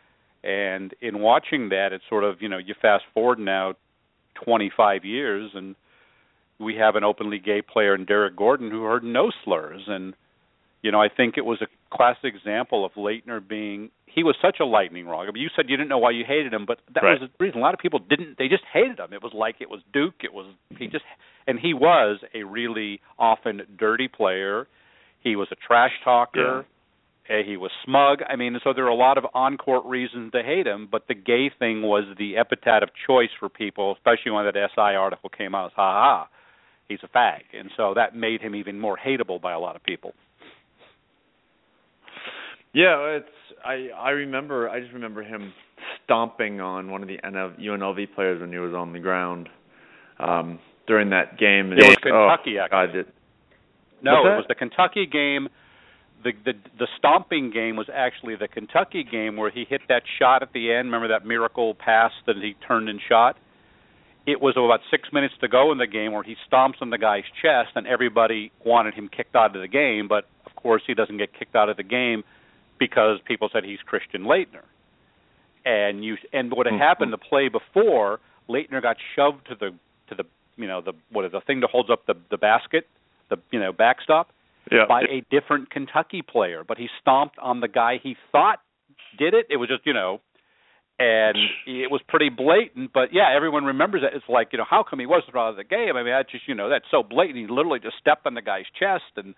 And 0.43 0.93
in 1.01 1.19
watching 1.19 1.69
that, 1.69 1.89
it's 1.91 2.03
sort 2.09 2.23
of 2.23 2.41
you 2.41 2.49
know 2.49 2.57
you 2.57 2.75
fast 2.81 3.03
forward 3.13 3.39
now 3.39 3.75
25 4.43 5.05
years 5.05 5.51
and 5.53 5.75
we 6.59 6.75
have 6.75 6.95
an 6.95 7.03
openly 7.03 7.39
gay 7.39 7.61
player 7.61 7.95
in 7.95 8.05
Derrick 8.05 8.35
Gordon 8.35 8.69
who 8.69 8.83
heard 8.83 9.03
no 9.03 9.31
slurs 9.43 9.83
and 9.87 10.13
you 10.81 10.91
know 10.91 11.01
I 11.01 11.09
think 11.09 11.37
it 11.37 11.45
was 11.45 11.61
a 11.61 11.67
classic 11.95 12.33
example 12.35 12.85
of 12.85 12.91
Laettner 12.93 13.45
being 13.45 13.89
he 14.15 14.23
was 14.23 14.35
such 14.41 14.57
a 14.61 14.65
lightning 14.65 15.05
rod. 15.05 15.27
I 15.27 15.31
mean, 15.31 15.43
you 15.43 15.49
said 15.55 15.65
you 15.67 15.75
didn't 15.75 15.89
know 15.89 15.97
why 15.97 16.11
you 16.11 16.23
hated 16.25 16.53
him, 16.53 16.65
but 16.65 16.79
that 16.93 17.03
right. 17.03 17.19
was 17.19 17.29
the 17.29 17.43
reason. 17.43 17.59
A 17.59 17.61
lot 17.61 17.73
of 17.73 17.81
people 17.81 17.99
didn't. 17.99 18.37
They 18.37 18.47
just 18.47 18.63
hated 18.71 18.97
him. 18.97 19.11
It 19.11 19.21
was 19.21 19.33
like 19.33 19.55
it 19.59 19.69
was 19.69 19.81
Duke. 19.91 20.23
It 20.23 20.33
was 20.33 20.45
he 20.77 20.87
just 20.87 21.03
and 21.47 21.59
he 21.59 21.73
was 21.73 22.19
a 22.33 22.43
really 22.43 23.01
often 23.19 23.61
dirty 23.77 24.07
player. 24.07 24.67
He 25.19 25.35
was 25.35 25.49
a 25.51 25.55
trash 25.55 25.91
talker. 26.03 26.65
Yeah. 26.65 26.74
He 27.27 27.57
was 27.57 27.71
smug. 27.83 28.19
I 28.27 28.35
mean, 28.35 28.57
so 28.63 28.71
there 28.73 28.85
are 28.85 28.89
a 28.89 28.95
lot 28.95 29.17
of 29.17 29.25
on-court 29.33 29.83
reasons 29.85 30.31
to 30.33 30.43
hate 30.43 30.67
him, 30.67 30.87
but 30.91 31.07
the 31.07 31.15
gay 31.15 31.49
thing 31.57 31.81
was 31.81 32.03
the 32.19 32.37
epithet 32.37 32.83
of 32.83 32.89
choice 33.07 33.29
for 33.39 33.49
people, 33.49 33.93
especially 33.93 34.31
when 34.31 34.45
that 34.45 34.53
SI 34.53 34.95
article 34.95 35.29
came 35.29 35.55
out. 35.55 35.71
Ha 35.75 35.91
ha, 35.91 36.29
he's 36.87 36.99
a 37.03 37.07
fag, 37.07 37.41
and 37.57 37.71
so 37.75 37.93
that 37.95 38.15
made 38.15 38.41
him 38.41 38.53
even 38.53 38.79
more 38.79 38.97
hateable 38.97 39.41
by 39.41 39.53
a 39.53 39.59
lot 39.59 39.75
of 39.75 39.83
people. 39.83 40.13
Yeah, 42.73 43.17
it's 43.17 43.27
I 43.65 43.89
I 43.97 44.09
remember 44.11 44.69
I 44.69 44.81
just 44.81 44.93
remember 44.93 45.23
him 45.23 45.53
stomping 46.03 46.61
on 46.61 46.91
one 46.91 47.01
of 47.01 47.07
the 47.07 47.17
NL, 47.17 47.59
UNLV 47.59 48.13
players 48.13 48.41
when 48.41 48.51
he 48.51 48.59
was 48.59 48.73
on 48.73 48.93
the 48.93 48.99
ground 48.99 49.49
um 50.19 50.59
during 50.85 51.09
that 51.09 51.39
game. 51.39 51.71
It 51.71 51.77
was 51.77 51.95
oh, 51.97 52.03
Kentucky 52.03 52.55
God, 52.57 52.83
actually. 52.83 52.99
it, 52.99 53.07
no, 54.03 54.19
it 54.19 54.37
was 54.37 54.45
the 54.47 54.55
Kentucky 54.55 55.07
game. 55.07 55.47
The 56.23 56.31
the 56.43 56.53
the 56.79 56.87
stomping 56.97 57.51
game 57.51 57.75
was 57.75 57.87
actually 57.93 58.35
the 58.35 58.47
Kentucky 58.47 59.03
game 59.03 59.37
where 59.37 59.51
he 59.51 59.65
hit 59.65 59.81
that 59.89 60.03
shot 60.19 60.41
at 60.41 60.53
the 60.53 60.71
end. 60.73 60.87
Remember 60.87 61.09
that 61.09 61.25
miracle 61.25 61.75
pass 61.75 62.11
that 62.25 62.35
he 62.37 62.55
turned 62.67 62.89
and 62.89 62.99
shot? 63.07 63.37
It 64.25 64.41
was 64.41 64.55
about 64.57 64.79
six 64.89 65.09
minutes 65.13 65.35
to 65.41 65.47
go 65.47 65.71
in 65.71 65.77
the 65.77 65.85
game 65.85 66.11
where 66.11 66.23
he 66.23 66.35
stomps 66.51 66.81
on 66.81 66.89
the 66.89 66.97
guy's 66.97 67.25
chest, 67.43 67.69
and 67.75 67.85
everybody 67.85 68.51
wanted 68.65 68.95
him 68.95 69.07
kicked 69.07 69.35
out 69.35 69.55
of 69.55 69.61
the 69.61 69.67
game. 69.67 70.07
But 70.07 70.25
of 70.47 70.55
course, 70.55 70.81
he 70.87 70.95
doesn't 70.95 71.17
get 71.17 71.31
kicked 71.37 71.55
out 71.55 71.69
of 71.69 71.77
the 71.77 71.83
game 71.83 72.23
because 72.79 73.19
people 73.25 73.49
said 73.53 73.63
he's 73.63 73.79
Christian 73.85 74.23
Laettner. 74.23 74.65
And 75.63 76.03
you 76.03 76.17
and 76.33 76.51
what 76.51 76.65
had 76.65 76.75
Mhm. 76.75 76.79
happened 76.79 77.13
the 77.13 77.17
play 77.19 77.49
before, 77.49 78.19
Laettner 78.49 78.81
got 78.81 78.97
shoved 79.15 79.47
to 79.47 79.55
the 79.55 79.73
to 80.07 80.15
the 80.15 80.25
you 80.57 80.67
know 80.67 80.81
the 80.81 80.93
what 81.11 81.25
is 81.25 81.31
the 81.31 81.41
thing 81.41 81.59
that 81.59 81.69
holds 81.69 81.89
up 81.89 82.05
the 82.07 82.15
the 82.29 82.37
basket, 82.37 82.87
the 83.29 83.37
you 83.51 83.59
know 83.59 83.71
backstop 83.73 84.31
yeah. 84.71 84.85
by 84.87 85.01
a 85.01 85.23
different 85.31 85.69
Kentucky 85.69 86.21
player, 86.21 86.63
but 86.67 86.77
he 86.77 86.87
stomped 87.01 87.37
on 87.41 87.59
the 87.59 87.67
guy 87.67 87.99
he 88.01 88.15
thought 88.31 88.59
did 89.17 89.33
it. 89.33 89.47
It 89.49 89.57
was 89.57 89.69
just, 89.69 89.85
you 89.85 89.93
know, 89.93 90.21
and 90.99 91.37
it 91.67 91.91
was 91.91 92.01
pretty 92.07 92.29
blatant. 92.29 92.91
But 92.93 93.09
yeah, 93.11 93.33
everyone 93.35 93.65
remembers 93.65 94.01
it. 94.03 94.15
It's 94.15 94.25
like, 94.29 94.49
you 94.51 94.57
know, 94.57 94.65
how 94.69 94.83
come 94.87 94.99
he 94.99 95.05
wasn't 95.05 95.35
out 95.35 95.49
of 95.49 95.57
the 95.57 95.63
game? 95.63 95.95
I 95.95 96.03
mean, 96.03 96.13
that's 96.13 96.31
just, 96.31 96.47
you 96.47 96.55
know, 96.55 96.69
that's 96.69 96.85
so 96.91 97.03
blatant. 97.03 97.37
He 97.37 97.47
literally 97.47 97.79
just 97.79 97.97
stepped 97.99 98.25
on 98.25 98.33
the 98.33 98.41
guy's 98.41 98.65
chest, 98.79 99.03
and 99.17 99.35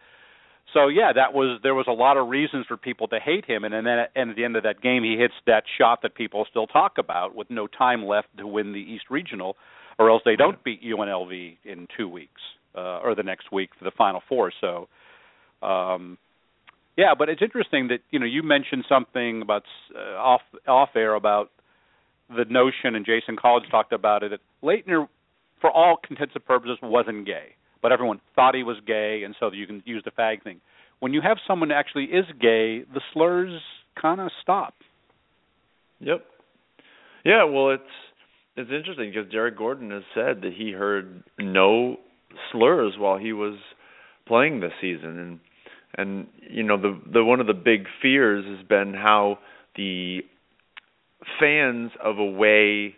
so 0.73 0.87
yeah, 0.87 1.13
that 1.15 1.33
was 1.33 1.59
there 1.63 1.75
was 1.75 1.85
a 1.87 1.93
lot 1.93 2.17
of 2.17 2.27
reasons 2.27 2.65
for 2.67 2.77
people 2.77 3.07
to 3.09 3.19
hate 3.19 3.45
him. 3.45 3.63
And 3.63 3.73
then 3.73 3.87
at, 3.87 4.11
and 4.15 4.31
at 4.31 4.35
the 4.35 4.43
end 4.43 4.55
of 4.55 4.63
that 4.63 4.81
game, 4.81 5.03
he 5.03 5.15
hits 5.17 5.33
that 5.45 5.63
shot 5.77 6.01
that 6.03 6.15
people 6.15 6.45
still 6.49 6.67
talk 6.67 6.97
about 6.97 7.35
with 7.35 7.49
no 7.49 7.67
time 7.67 8.05
left 8.05 8.27
to 8.37 8.45
win 8.45 8.73
the 8.73 8.79
East 8.79 9.05
Regional, 9.09 9.55
or 9.97 10.09
else 10.09 10.21
they 10.25 10.35
don't 10.35 10.63
beat 10.63 10.83
UNLV 10.83 11.57
in 11.63 11.87
two 11.97 12.09
weeks 12.09 12.41
uh, 12.75 12.99
or 12.99 13.15
the 13.15 13.23
next 13.23 13.51
week 13.51 13.69
for 13.77 13.85
the 13.85 13.91
Final 13.97 14.21
Four. 14.27 14.51
So. 14.61 14.87
Um, 15.61 16.17
yeah, 16.97 17.13
but 17.17 17.29
it's 17.29 17.41
interesting 17.41 17.89
that 17.89 17.99
you 18.09 18.19
know 18.19 18.25
you 18.25 18.43
mentioned 18.43 18.85
something 18.89 19.41
about 19.41 19.63
uh, 19.95 20.17
off 20.17 20.41
off 20.67 20.89
air 20.95 21.13
about 21.13 21.51
the 22.29 22.45
notion, 22.49 22.95
and 22.95 23.05
Jason 23.05 23.37
Collins 23.39 23.67
talked 23.69 23.93
about 23.93 24.23
it. 24.23 24.31
That 24.31 24.39
Laettner, 24.63 25.07
for 25.61 25.71
all 25.71 25.97
intents 26.09 26.33
and 26.35 26.45
purposes, 26.45 26.77
wasn't 26.81 27.25
gay, 27.25 27.55
but 27.81 27.91
everyone 27.91 28.19
thought 28.35 28.55
he 28.55 28.63
was 28.63 28.77
gay, 28.85 29.21
and 29.23 29.35
so 29.39 29.51
you 29.51 29.67
can 29.67 29.83
use 29.85 30.03
the 30.03 30.11
fag 30.11 30.43
thing. 30.43 30.59
When 30.99 31.13
you 31.13 31.21
have 31.21 31.37
someone 31.47 31.71
actually 31.71 32.05
is 32.05 32.25
gay, 32.41 32.81
the 32.81 33.01
slurs 33.13 33.61
kind 34.01 34.19
of 34.19 34.31
stop. 34.41 34.73
Yep. 35.99 36.25
Yeah, 37.23 37.43
well, 37.43 37.71
it's 37.71 37.83
it's 38.55 38.71
interesting 38.71 39.11
because 39.13 39.31
Derrick 39.31 39.57
Gordon 39.57 39.91
has 39.91 40.03
said 40.15 40.41
that 40.41 40.53
he 40.57 40.71
heard 40.71 41.23
no 41.39 41.97
slurs 42.51 42.93
while 42.97 43.17
he 43.17 43.33
was 43.33 43.59
playing 44.27 44.59
this 44.59 44.71
season, 44.81 45.19
and 45.19 45.39
and 45.95 46.27
you 46.41 46.63
know 46.63 46.77
the 46.79 46.99
the 47.11 47.23
one 47.23 47.39
of 47.39 47.47
the 47.47 47.53
big 47.53 47.85
fears 48.01 48.45
has 48.45 48.65
been 48.67 48.93
how 48.93 49.39
the 49.75 50.21
fans 51.39 51.91
of 52.03 52.19
away 52.19 52.95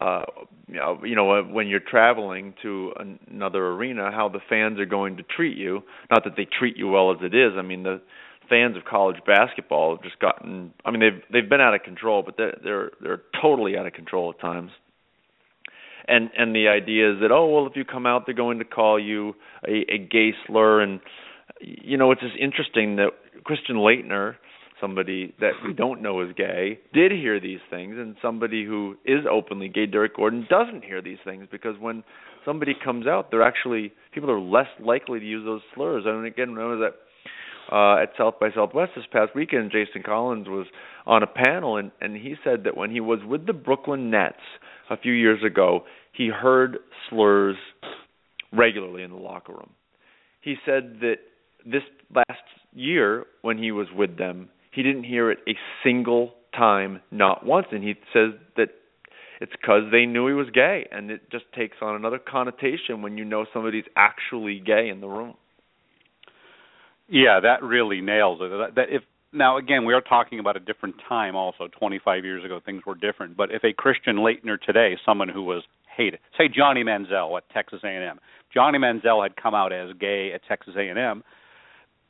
uh 0.00 0.22
you 0.68 1.14
know, 1.14 1.42
when 1.50 1.68
you're 1.68 1.80
traveling 1.80 2.54
to 2.62 2.92
another 3.30 3.68
arena 3.68 4.10
how 4.10 4.28
the 4.28 4.40
fans 4.48 4.80
are 4.80 4.86
going 4.86 5.18
to 5.18 5.22
treat 5.22 5.56
you. 5.56 5.82
Not 6.10 6.24
that 6.24 6.34
they 6.36 6.46
treat 6.46 6.76
you 6.76 6.88
well 6.88 7.12
as 7.12 7.18
it 7.22 7.34
is. 7.34 7.52
I 7.56 7.62
mean 7.62 7.82
the 7.82 8.00
fans 8.48 8.76
of 8.76 8.84
college 8.84 9.16
basketball 9.26 9.94
have 9.96 10.02
just 10.02 10.18
gotten 10.18 10.70
i 10.84 10.90
mean 10.90 11.00
they've 11.00 11.22
they've 11.32 11.48
been 11.48 11.62
out 11.62 11.74
of 11.74 11.82
control 11.82 12.22
but 12.22 12.36
they're 12.36 12.58
they're 12.62 12.90
they're 13.00 13.22
totally 13.40 13.76
out 13.76 13.86
of 13.86 13.92
control 13.92 14.30
at 14.30 14.40
times. 14.40 14.70
And 16.06 16.30
and 16.36 16.54
the 16.54 16.68
idea 16.68 17.12
is 17.12 17.20
that 17.20 17.30
oh 17.30 17.48
well 17.48 17.66
if 17.66 17.76
you 17.76 17.84
come 17.84 18.06
out 18.06 18.24
they're 18.26 18.34
going 18.34 18.58
to 18.58 18.64
call 18.64 18.98
you 18.98 19.34
a, 19.66 19.94
a 19.94 19.98
gay 19.98 20.32
slur 20.46 20.80
and 20.80 21.00
you 21.60 21.96
know 21.96 22.10
it's 22.10 22.20
just 22.20 22.36
interesting 22.40 22.96
that 22.96 23.10
Christian 23.44 23.76
Laettner, 23.76 24.36
somebody 24.80 25.34
that 25.40 25.52
we 25.66 25.72
don't 25.72 26.02
know 26.02 26.20
is 26.22 26.34
gay 26.36 26.78
did 26.92 27.12
hear 27.12 27.40
these 27.40 27.60
things 27.70 27.96
and 27.98 28.16
somebody 28.20 28.64
who 28.64 28.96
is 29.04 29.20
openly 29.30 29.68
gay 29.68 29.86
Derrick 29.86 30.16
Gordon 30.16 30.46
doesn't 30.48 30.84
hear 30.84 31.00
these 31.00 31.18
things 31.24 31.46
because 31.50 31.76
when 31.78 32.02
somebody 32.44 32.74
comes 32.82 33.06
out 33.06 33.30
they're 33.30 33.42
actually 33.42 33.92
people 34.12 34.30
are 34.30 34.40
less 34.40 34.68
likely 34.80 35.20
to 35.20 35.26
use 35.26 35.44
those 35.44 35.62
slurs. 35.74 36.04
And 36.06 36.26
again 36.26 36.52
when 36.52 36.60
I 36.60 36.66
was 36.66 36.92
at 36.92 37.74
uh 37.74 38.02
at 38.02 38.10
South 38.18 38.34
by 38.40 38.50
Southwest 38.54 38.92
this 38.96 39.04
past 39.12 39.34
weekend 39.34 39.70
Jason 39.70 40.02
Collins 40.02 40.48
was 40.48 40.66
on 41.06 41.22
a 41.22 41.26
panel 41.26 41.76
and 41.76 41.90
and 42.00 42.16
he 42.16 42.34
said 42.42 42.64
that 42.64 42.76
when 42.76 42.90
he 42.90 43.00
was 43.00 43.20
with 43.26 43.46
the 43.46 43.52
Brooklyn 43.54 44.10
Nets 44.10 44.36
a 44.90 44.96
few 44.96 45.12
years 45.12 45.42
ago 45.42 45.84
he 46.12 46.28
heard 46.28 46.78
slurs 47.08 47.56
regularly 48.52 49.02
in 49.02 49.10
the 49.10 49.16
locker 49.16 49.52
room. 49.52 49.70
He 50.40 50.56
said 50.64 50.98
that 51.00 51.16
this 51.64 51.82
last 52.14 52.42
year 52.72 53.24
when 53.42 53.58
he 53.58 53.72
was 53.72 53.88
with 53.94 54.18
them 54.18 54.48
he 54.74 54.82
didn't 54.82 55.04
hear 55.04 55.30
it 55.30 55.38
a 55.48 55.52
single 55.82 56.34
time 56.54 57.00
not 57.10 57.46
once. 57.46 57.66
And 57.70 57.82
he 57.82 57.94
says 58.12 58.30
that 58.56 58.68
it's 59.40 59.52
because 59.52 59.82
they 59.90 60.04
knew 60.06 60.26
he 60.26 60.34
was 60.34 60.48
gay 60.52 60.86
and 60.90 61.10
it 61.10 61.30
just 61.30 61.44
takes 61.56 61.76
on 61.80 61.94
another 61.94 62.18
connotation 62.18 63.02
when 63.02 63.16
you 63.16 63.24
know 63.24 63.46
somebody's 63.52 63.84
actually 63.96 64.60
gay 64.60 64.88
in 64.88 65.00
the 65.00 65.08
room. 65.08 65.34
Yeah 67.08 67.40
that 67.40 67.62
really 67.62 68.00
nails 68.00 68.38
it. 68.42 68.48
That, 68.48 68.74
that 68.76 68.94
if 68.94 69.02
now 69.32 69.58
again 69.58 69.84
we 69.84 69.94
are 69.94 70.00
talking 70.00 70.38
about 70.38 70.56
a 70.56 70.60
different 70.60 70.96
time 71.08 71.36
also. 71.36 71.68
25 71.78 72.24
years 72.24 72.44
ago 72.44 72.60
things 72.64 72.82
were 72.86 72.94
different. 72.94 73.36
But 73.36 73.50
if 73.52 73.62
a 73.64 73.72
christian 73.72 74.16
laettner 74.16 74.60
today 74.60 74.96
someone 75.04 75.28
who 75.28 75.42
was 75.42 75.62
hated 75.96 76.18
say 76.36 76.48
johnny 76.48 76.82
manziel 76.82 77.36
at 77.36 77.48
texas 77.50 77.80
a&m 77.84 78.18
johnny 78.52 78.78
manziel 78.78 79.22
had 79.22 79.36
come 79.36 79.54
out 79.54 79.72
as 79.72 79.90
gay 80.00 80.32
at 80.34 80.40
texas 80.48 80.74
a&m 80.76 81.22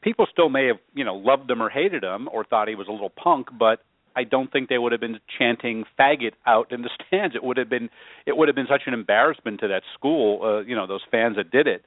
people 0.04 0.26
still 0.30 0.50
may 0.50 0.66
have 0.66 0.76
you 0.94 1.04
know 1.04 1.14
loved 1.14 1.50
him 1.50 1.62
or 1.62 1.70
hated 1.70 2.04
him 2.04 2.28
or 2.30 2.44
thought 2.44 2.68
he 2.68 2.74
was 2.74 2.86
a 2.86 2.92
little 2.92 3.10
punk 3.10 3.48
but 3.58 3.80
i 4.14 4.22
don't 4.22 4.52
think 4.52 4.68
they 4.68 4.78
would 4.78 4.92
have 4.92 5.00
been 5.00 5.18
chanting 5.38 5.84
faggot 5.98 6.32
out 6.46 6.70
in 6.70 6.82
the 6.82 6.90
stands. 7.08 7.34
It 7.34 7.42
would 7.42 7.56
have 7.56 7.70
been 7.70 7.88
it 8.26 8.36
would 8.36 8.48
have 8.48 8.54
been 8.54 8.68
such 8.68 8.82
an 8.86 8.94
embarrassment 8.94 9.60
to 9.60 9.68
that 9.68 9.82
school 9.94 10.40
uh, 10.44 10.60
you 10.60 10.76
know 10.76 10.86
those 10.86 11.00
fans 11.10 11.36
that 11.36 11.50
did 11.50 11.66
it. 11.66 11.84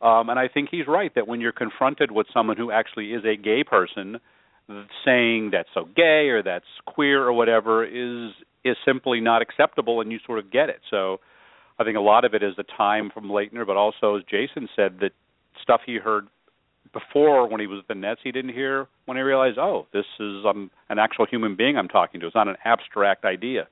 Um 0.00 0.30
and 0.30 0.38
i 0.38 0.48
think 0.48 0.70
he's 0.70 0.88
right 0.88 1.14
that 1.14 1.28
when 1.28 1.40
you're 1.40 1.52
confronted 1.52 2.10
with 2.10 2.26
someone 2.32 2.56
who 2.56 2.72
actually 2.72 3.12
is 3.12 3.24
a 3.24 3.36
gay 3.36 3.62
person 3.62 4.18
saying 5.04 5.50
that's 5.52 5.68
so 5.74 5.84
gay 5.94 6.28
or 6.28 6.42
that's 6.42 6.64
queer 6.86 7.22
or 7.22 7.32
whatever 7.32 7.84
is 7.84 8.32
is 8.64 8.76
simply 8.84 9.20
not 9.20 9.42
acceptable 9.42 10.00
and 10.00 10.12
you 10.12 10.18
sort 10.26 10.38
of 10.38 10.50
get 10.50 10.70
it. 10.70 10.80
So 10.90 11.20
i 11.78 11.84
think 11.84 11.96
a 11.96 12.00
lot 12.00 12.24
of 12.24 12.34
it 12.34 12.42
is 12.42 12.54
the 12.56 12.64
time 12.64 13.10
from 13.12 13.24
Laettner 13.24 13.66
but 13.66 13.76
also 13.76 14.16
as 14.16 14.22
jason 14.30 14.68
said 14.74 14.98
that 15.00 15.12
stuff 15.62 15.82
he 15.84 15.96
heard 15.96 16.26
before 16.92 17.48
when 17.48 17.60
he 17.60 17.66
was 17.66 17.80
at 17.82 17.88
the 17.88 17.94
Nets 17.94 18.20
he 18.24 18.32
didn't 18.32 18.52
hear 18.52 18.88
when 19.06 19.16
he 19.16 19.22
realized, 19.22 19.58
oh, 19.58 19.86
this 19.92 20.06
is 20.18 20.44
um, 20.46 20.70
an 20.88 20.98
actual 20.98 21.26
human 21.26 21.56
being 21.56 21.76
I'm 21.76 21.88
talking 21.88 22.20
to. 22.20 22.26
It's 22.26 22.34
not 22.34 22.48
an 22.48 22.56
abstract 22.64 23.24
idea. 23.24 23.68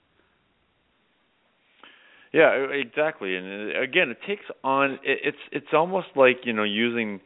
Yeah, 2.33 2.67
exactly. 2.71 3.37
And 3.37 3.75
uh, 3.75 3.81
again, 3.81 4.11
it 4.11 4.19
takes 4.27 4.45
on 4.63 4.99
it's 5.03 5.39
it's 5.51 5.69
almost 5.73 6.09
like, 6.15 6.39
you 6.45 6.53
know, 6.53 6.65
using 6.65 7.21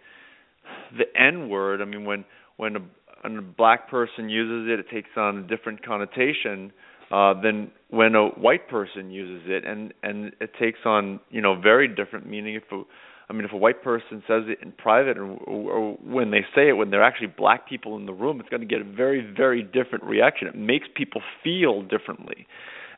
the 0.97 1.05
N 1.21 1.49
word. 1.49 1.83
I 1.83 1.85
mean, 1.85 2.05
when 2.05 2.25
when 2.57 2.77
a, 2.77 2.81
when 3.23 3.39
a 3.39 3.43
black 3.43 3.91
person 3.91 4.29
uses 4.29 4.71
it, 4.73 4.79
it 4.79 4.87
takes 4.95 5.11
on 5.17 5.39
a 5.39 5.43
different 5.43 5.85
connotation 5.85 6.73
uh, 7.11 7.35
than 7.41 7.71
when 7.91 8.15
a 8.15 8.29
white 8.29 8.69
person 8.69 9.11
uses 9.11 9.47
it, 9.49 9.65
and 9.65 9.93
and 10.03 10.33
it 10.41 10.51
takes 10.61 10.81
on 10.85 11.21
you 11.31 11.41
know 11.41 11.61
very 11.61 11.89
different 11.89 12.27
meaning 12.27 12.55
if. 12.55 12.63
I 13.29 13.33
mean, 13.33 13.45
if 13.45 13.53
a 13.53 13.57
white 13.57 13.83
person 13.83 14.23
says 14.27 14.45
it 14.47 14.59
in 14.63 14.73
private, 14.73 15.17
or, 15.17 15.25
or 15.27 15.95
when 16.03 16.31
they 16.31 16.45
say 16.55 16.69
it 16.69 16.73
when 16.73 16.91
there 16.91 17.01
are 17.01 17.05
actually 17.05 17.29
black 17.29 17.69
people 17.69 17.97
in 17.97 18.07
the 18.07 18.13
room, 18.13 18.41
it's 18.41 18.49
going 18.49 18.61
to 18.61 18.67
get 18.67 18.81
a 18.81 18.85
very, 18.85 19.21
very 19.21 19.63
different 19.63 20.05
reaction. 20.05 20.49
It 20.49 20.57
makes 20.57 20.87
people 20.95 21.23
feel 21.43 21.83
differently. 21.83 22.47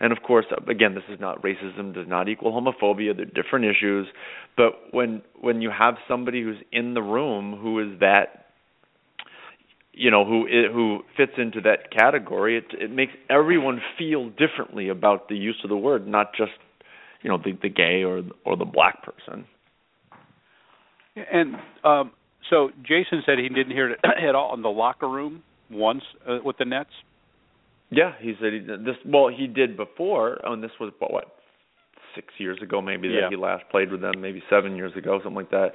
And 0.01 0.13
of 0.13 0.23
course, 0.23 0.47
again, 0.69 0.95
this 0.95 1.05
is 1.09 1.21
not 1.21 1.43
racism, 1.43 1.95
does 1.95 2.09
not 2.09 2.29
equal 2.29 2.53
homophobia. 2.53 3.17
They're 3.17 3.27
different 3.27 3.65
issues. 3.65 4.09
But 4.57 4.73
when 4.91 5.23
when 5.41 5.63
you 5.63 5.71
have 5.71 5.97
somebody 6.09 6.43
who's 6.43 6.59
in 6.73 6.95
the 6.95 7.03
room 7.03 7.57
who 7.57 7.79
is 7.81 8.01
that 8.01 8.47
you 9.93 10.11
know 10.11 10.25
who 10.25 10.47
who 10.73 11.01
fits 11.17 11.33
into 11.39 11.61
that 11.61 11.91
category 11.93 12.59
it 12.59 12.65
it 12.79 12.91
makes 12.91 13.13
everyone 13.31 13.81
feel 13.97 14.29
differently 14.31 14.89
about 14.89 15.29
the 15.29 15.37
use 15.37 15.61
of 15.63 15.71
the 15.71 15.77
word 15.77 16.07
not 16.07 16.35
just 16.35 16.53
you 17.23 17.31
know 17.31 17.39
the 17.39 17.53
the 17.63 17.69
gay 17.69 18.03
or 18.03 18.23
or 18.45 18.57
the 18.57 18.65
black 18.65 19.03
person 19.05 19.47
and 21.17 21.55
um 21.85 22.13
so 22.51 22.71
Jason 22.83 23.23
said 23.25 23.39
he 23.39 23.49
didn't 23.49 23.73
hear 23.73 23.91
it 23.91 24.01
at 24.29 24.35
all 24.35 24.55
in 24.55 24.63
the 24.63 24.69
locker 24.69 25.09
room 25.09 25.43
once 25.71 26.03
uh, 26.29 26.39
with 26.45 26.59
the 26.59 26.65
Nets 26.65 26.91
yeah 27.91 28.13
he 28.21 28.35
said 28.41 28.53
he 28.53 28.61
this 28.61 28.97
well 29.07 29.29
he 29.29 29.47
did 29.47 29.77
before 29.77 30.39
and 30.45 30.63
this 30.63 30.73
was 30.81 30.93
what 30.99 31.37
six 32.15 32.29
years 32.39 32.59
ago 32.63 32.81
maybe 32.81 33.09
that 33.09 33.15
yeah. 33.15 33.29
he 33.31 33.37
last 33.37 33.65
played 33.71 33.91
with 33.91 34.01
them 34.01 34.21
maybe 34.21 34.43
seven 34.49 34.77
years 34.77 34.93
ago 34.97 35.19
something 35.23 35.35
like 35.35 35.51
that 35.51 35.75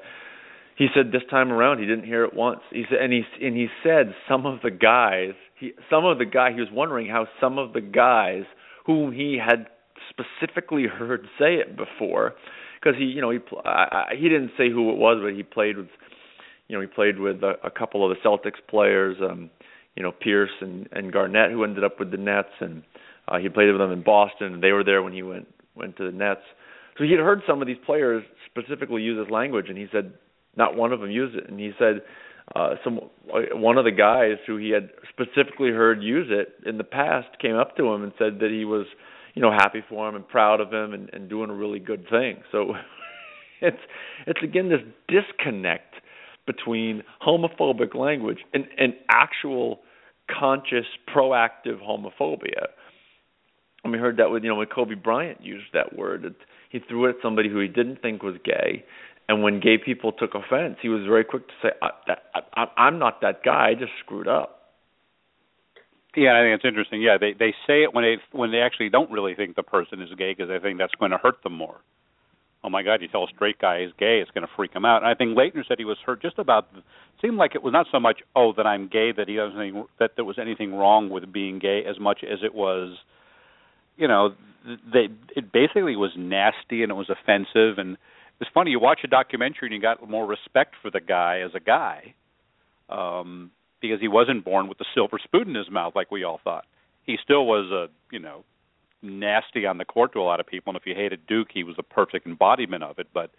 he 0.80 0.88
said 0.96 1.12
this 1.12 1.24
time 1.30 1.52
around 1.52 1.80
he 1.80 1.86
didn't 1.86 2.06
hear 2.06 2.24
it 2.24 2.34
once. 2.34 2.62
He 2.72 2.86
said, 2.90 3.00
and 3.02 3.12
he 3.12 3.24
and 3.46 3.56
he 3.56 3.68
said 3.84 4.16
some 4.30 4.46
of 4.46 4.62
the 4.64 4.72
guys, 4.72 5.34
he 5.60 5.74
some 5.90 6.06
of 6.06 6.18
the 6.18 6.26
guy 6.26 6.54
he 6.54 6.62
was 6.62 6.70
wondering 6.72 7.08
how 7.08 7.28
some 7.42 7.58
of 7.58 7.74
the 7.74 7.82
guys 7.82 8.44
whom 8.86 9.12
he 9.12 9.38
had 9.38 9.68
specifically 10.10 10.86
heard 10.88 11.28
say 11.38 11.56
it 11.56 11.76
before, 11.76 12.36
because 12.82 12.98
he 12.98 13.06
you 13.06 13.22
know 13.22 13.32
he 13.32 13.40
I, 13.66 13.70
I, 14.12 14.16
he 14.16 14.30
didn't 14.30 14.52
say 14.58 14.70
who 14.70 14.92
it 14.92 14.98
was, 14.98 15.20
but 15.24 15.34
he 15.34 15.44
played 15.44 15.78
with, 15.78 15.88
you 16.68 16.76
know 16.76 16.82
he 16.82 16.88
played 16.88 17.20
with 17.20 17.44
a, 17.44 17.54
a 17.64 17.72
couple 17.72 18.10
of 18.10 18.16
the 18.16 18.28
Celtics 18.28 18.60
players, 18.70 19.18
um, 19.22 19.50
you 19.96 20.04
know 20.04 20.12
Pierce 20.12 20.52
and 20.62 20.88
and 20.92 21.12
Garnett 21.12 21.52
who 21.52 21.64
ended 21.64 21.84
up 21.84 22.00
with 22.00 22.12
the 22.12 22.18
Nets, 22.18 22.50
and 22.60 22.84
uh, 23.28 23.38
he 23.38 23.50
played 23.50 23.68
with 23.72 23.80
them 23.80 23.92
in 23.92 24.04
Boston. 24.04 24.54
and 24.54 24.64
They 24.64 24.72
were 24.72 24.84
there 24.84 25.04
when 25.04 25.14
he 25.14 25.24
went 25.24 25.48
went 25.76 25.98
to 25.98 26.06
the 26.06 26.18
Nets. 26.18 26.42
So 26.98 27.06
he 27.06 27.12
had 27.12 27.22
heard 27.22 27.42
some 27.48 27.62
of 27.62 27.68
these 27.68 27.78
players 27.86 28.24
specifically 28.50 29.02
use 29.02 29.18
this 29.24 29.32
language, 29.32 29.68
and 29.70 29.78
he 29.78 29.88
said 29.92 30.14
not 30.56 30.76
one 30.76 30.92
of 30.92 31.00
them 31.00 31.12
used 31.12 31.36
it. 31.36 31.50
And 31.50 31.60
he 31.60 31.72
said 31.80 32.02
uh, 32.56 32.76
some 32.84 33.00
one 33.54 33.78
of 33.78 33.86
the 33.86 33.92
guys 33.92 34.38
who 34.48 34.58
he 34.58 34.70
had 34.72 34.90
specifically 35.10 35.70
heard 35.70 36.02
use 36.02 36.28
it 36.30 36.68
in 36.68 36.78
the 36.78 36.84
past 36.84 37.28
came 37.42 37.56
up 37.56 37.78
to 37.78 37.86
him 37.88 38.04
and 38.04 38.12
said 38.18 38.40
that 38.40 38.50
he 38.50 38.66
was, 38.66 38.86
you 39.36 39.42
know, 39.42 39.52
happy 39.52 39.84
for 39.88 40.08
him 40.08 40.16
and 40.16 40.28
proud 40.28 40.62
of 40.62 40.74
him 40.74 40.94
and, 40.94 41.10
and 41.14 41.30
doing 41.30 41.50
a 41.50 41.54
really 41.54 41.80
good 41.80 42.08
thing. 42.10 42.42
So 42.52 42.74
it's 43.62 43.82
it's 44.28 44.42
again 44.44 44.70
this 44.70 44.82
disconnect 45.08 45.96
between 46.46 47.04
homophobic 47.26 47.94
language 47.96 48.40
and, 48.54 48.66
and 48.78 48.94
actual 49.10 49.80
conscious 50.30 50.86
proactive 51.14 51.80
homophobia. 51.82 52.68
And 53.84 53.94
we 53.94 54.00
heard 54.00 54.18
that 54.18 54.32
with 54.32 54.44
you 54.44 54.50
know 54.50 54.56
when 54.56 54.68
Kobe 54.68 54.96
Bryant 54.96 55.44
used 55.44 55.68
that 55.74 55.98
word, 55.98 56.26
it, 56.26 56.36
he 56.70 56.80
threw 56.80 57.06
it 57.06 57.10
at 57.10 57.16
somebody 57.22 57.50
who 57.50 57.60
he 57.60 57.68
didn't 57.68 58.02
think 58.02 58.24
was 58.24 58.36
gay, 58.44 58.84
and 59.28 59.44
when 59.44 59.60
gay 59.60 59.78
people 59.78 60.12
took 60.12 60.32
offense, 60.34 60.78
he 60.82 60.90
was 60.90 61.06
very 61.08 61.24
quick 61.24 61.48
to 61.48 61.54
say, 61.62 61.70
I, 61.82 62.16
I, 62.56 62.66
"I'm 62.78 63.00
not 63.00 63.22
that 63.22 63.44
guy. 63.44 63.70
I 63.70 63.74
just 63.76 63.92
screwed 64.04 64.28
up." 64.28 64.59
Yeah, 66.20 66.36
I 66.36 66.44
think 66.44 66.56
it's 66.56 66.66
interesting. 66.68 67.02
Yeah, 67.02 67.18
they 67.18 67.32
they 67.32 67.54
say 67.66 67.84
it 67.84 67.94
when 67.94 68.04
they 68.04 68.18
when 68.38 68.52
they 68.52 68.60
actually 68.60 68.90
don't 68.90 69.10
really 69.10 69.36
think 69.36 69.56
the 69.56 69.64
person 69.64 70.02
is 70.02 70.10
gay 70.18 70.34
because 70.36 70.50
they 70.50 70.60
think 70.60 70.78
that's 70.78 70.96
going 70.96 71.12
to 71.12 71.18
hurt 71.18 71.42
them 71.44 71.54
more. 71.54 71.78
Oh 72.62 72.70
my 72.70 72.84
God! 72.84 73.02
You 73.02 73.08
tell 73.08 73.24
a 73.24 73.28
straight 73.34 73.58
guy 73.58 73.82
he's 73.84 73.94
gay, 73.98 74.20
it's 74.20 74.32
going 74.32 74.46
to 74.46 74.52
freak 74.58 74.74
him 74.74 74.84
out. 74.84 75.02
And 75.02 75.08
I 75.08 75.16
think 75.16 75.38
Laettner 75.38 75.66
said 75.66 75.78
he 75.78 75.86
was 75.86 75.98
hurt 76.06 76.22
just 76.22 76.38
about. 76.38 76.68
Seemed 77.22 77.38
like 77.38 77.56
it 77.56 77.64
was 77.64 77.72
not 77.72 77.88
so 77.90 78.00
much 78.00 78.20
oh 78.36 78.54
that 78.58 78.68
I'm 78.68 78.90
gay 78.90 79.14
that 79.16 79.30
he 79.30 79.36
doesn't 79.38 79.88
that 80.00 80.12
there 80.18 80.26
was 80.26 80.38
anything 80.38 80.74
wrong 80.74 81.10
with 81.10 81.32
being 81.32 81.58
gay 81.60 81.84
as 81.90 81.98
much 82.00 82.20
as 82.24 82.40
it 82.44 82.54
was, 82.54 82.98
you 83.96 84.08
know, 84.10 84.36
they 84.66 85.08
it 85.36 85.52
basically 85.54 85.96
was 85.96 86.12
nasty 86.18 86.84
and 86.84 86.92
it 86.92 86.96
was 86.96 87.10
offensive 87.10 87.78
and 87.78 87.98
it's 88.42 88.50
funny 88.54 88.72
you 88.72 88.80
watch 88.80 89.00
a 89.04 89.08
documentary 89.08 89.68
and 89.68 89.74
you 89.74 89.82
got 89.82 90.08
more 90.10 90.26
respect 90.26 90.76
for 90.82 90.92
the 90.92 91.00
guy 91.00 91.42
as 91.46 91.52
a 91.56 91.60
guy 91.60 92.14
um 92.90 93.52
because 93.82 94.00
he 94.00 94.08
wasn't 94.08 94.44
born 94.46 94.68
with 94.68 94.80
a 94.82 94.86
silver 94.94 95.18
spoon 95.24 95.50
in 95.50 95.56
his 95.56 95.70
mouth 95.70 95.94
like 95.96 96.12
we 96.12 96.24
all 96.24 96.40
thought. 96.44 96.66
He 97.04 97.18
still 97.24 97.46
was 97.46 97.72
a 97.72 97.88
you 98.14 98.20
know 98.20 98.44
nasty 99.02 99.66
on 99.66 99.78
the 99.78 99.86
court 99.86 100.14
to 100.14 100.20
a 100.20 100.22
lot 100.24 100.40
of 100.40 100.48
people 100.48 100.72
and 100.72 100.78
if 100.78 100.86
you 100.86 100.94
hated 100.94 101.26
duke 101.26 101.48
he 101.54 101.64
was 101.64 101.76
a 101.80 101.84
perfect 101.84 102.26
embodiment 102.28 102.84
of 102.84 103.00
it. 103.00 103.08
But 103.14 103.32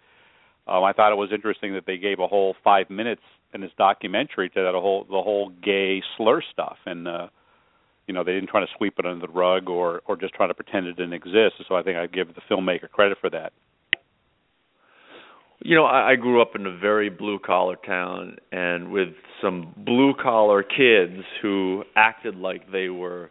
um 0.66 0.84
i 0.84 0.92
thought 0.92 1.12
it 1.12 1.16
was 1.16 1.30
interesting 1.32 1.74
that 1.74 1.86
they 1.86 1.98
gave 1.98 2.18
a 2.18 2.26
whole 2.26 2.54
five 2.64 2.88
minutes 2.90 3.22
in 3.52 3.60
this 3.60 3.72
documentary 3.76 4.48
to 4.50 4.62
that 4.62 4.74
whole 4.74 5.04
the 5.04 5.22
whole 5.22 5.50
gay 5.62 6.02
slur 6.16 6.42
stuff. 6.52 6.78
And 6.86 7.06
uh 7.06 7.28
you 8.06 8.14
know 8.14 8.24
they 8.24 8.32
didn't 8.32 8.48
try 8.48 8.60
to 8.60 8.72
sweep 8.76 8.94
it 8.98 9.06
under 9.06 9.26
the 9.26 9.32
rug 9.32 9.68
or 9.68 10.02
or 10.06 10.16
just 10.16 10.34
try 10.34 10.46
to 10.46 10.54
pretend 10.54 10.86
it 10.86 10.96
didn't 10.96 11.12
exist. 11.12 11.56
So 11.68 11.76
i 11.76 11.82
think 11.82 11.96
i 11.98 12.06
give 12.06 12.34
the 12.34 12.42
filmmaker 12.50 12.90
credit 12.90 13.18
for 13.20 13.30
that 13.30 13.52
you 15.62 15.76
know, 15.76 15.84
I, 15.84 16.12
I 16.12 16.16
grew 16.16 16.40
up 16.40 16.52
in 16.54 16.66
a 16.66 16.76
very 16.76 17.10
blue 17.10 17.38
collar 17.38 17.76
town 17.76 18.36
and 18.50 18.90
with 18.90 19.08
some 19.42 19.74
blue 19.76 20.14
collar 20.20 20.62
kids 20.62 21.22
who 21.42 21.84
acted 21.96 22.36
like 22.36 22.70
they 22.72 22.88
were 22.88 23.30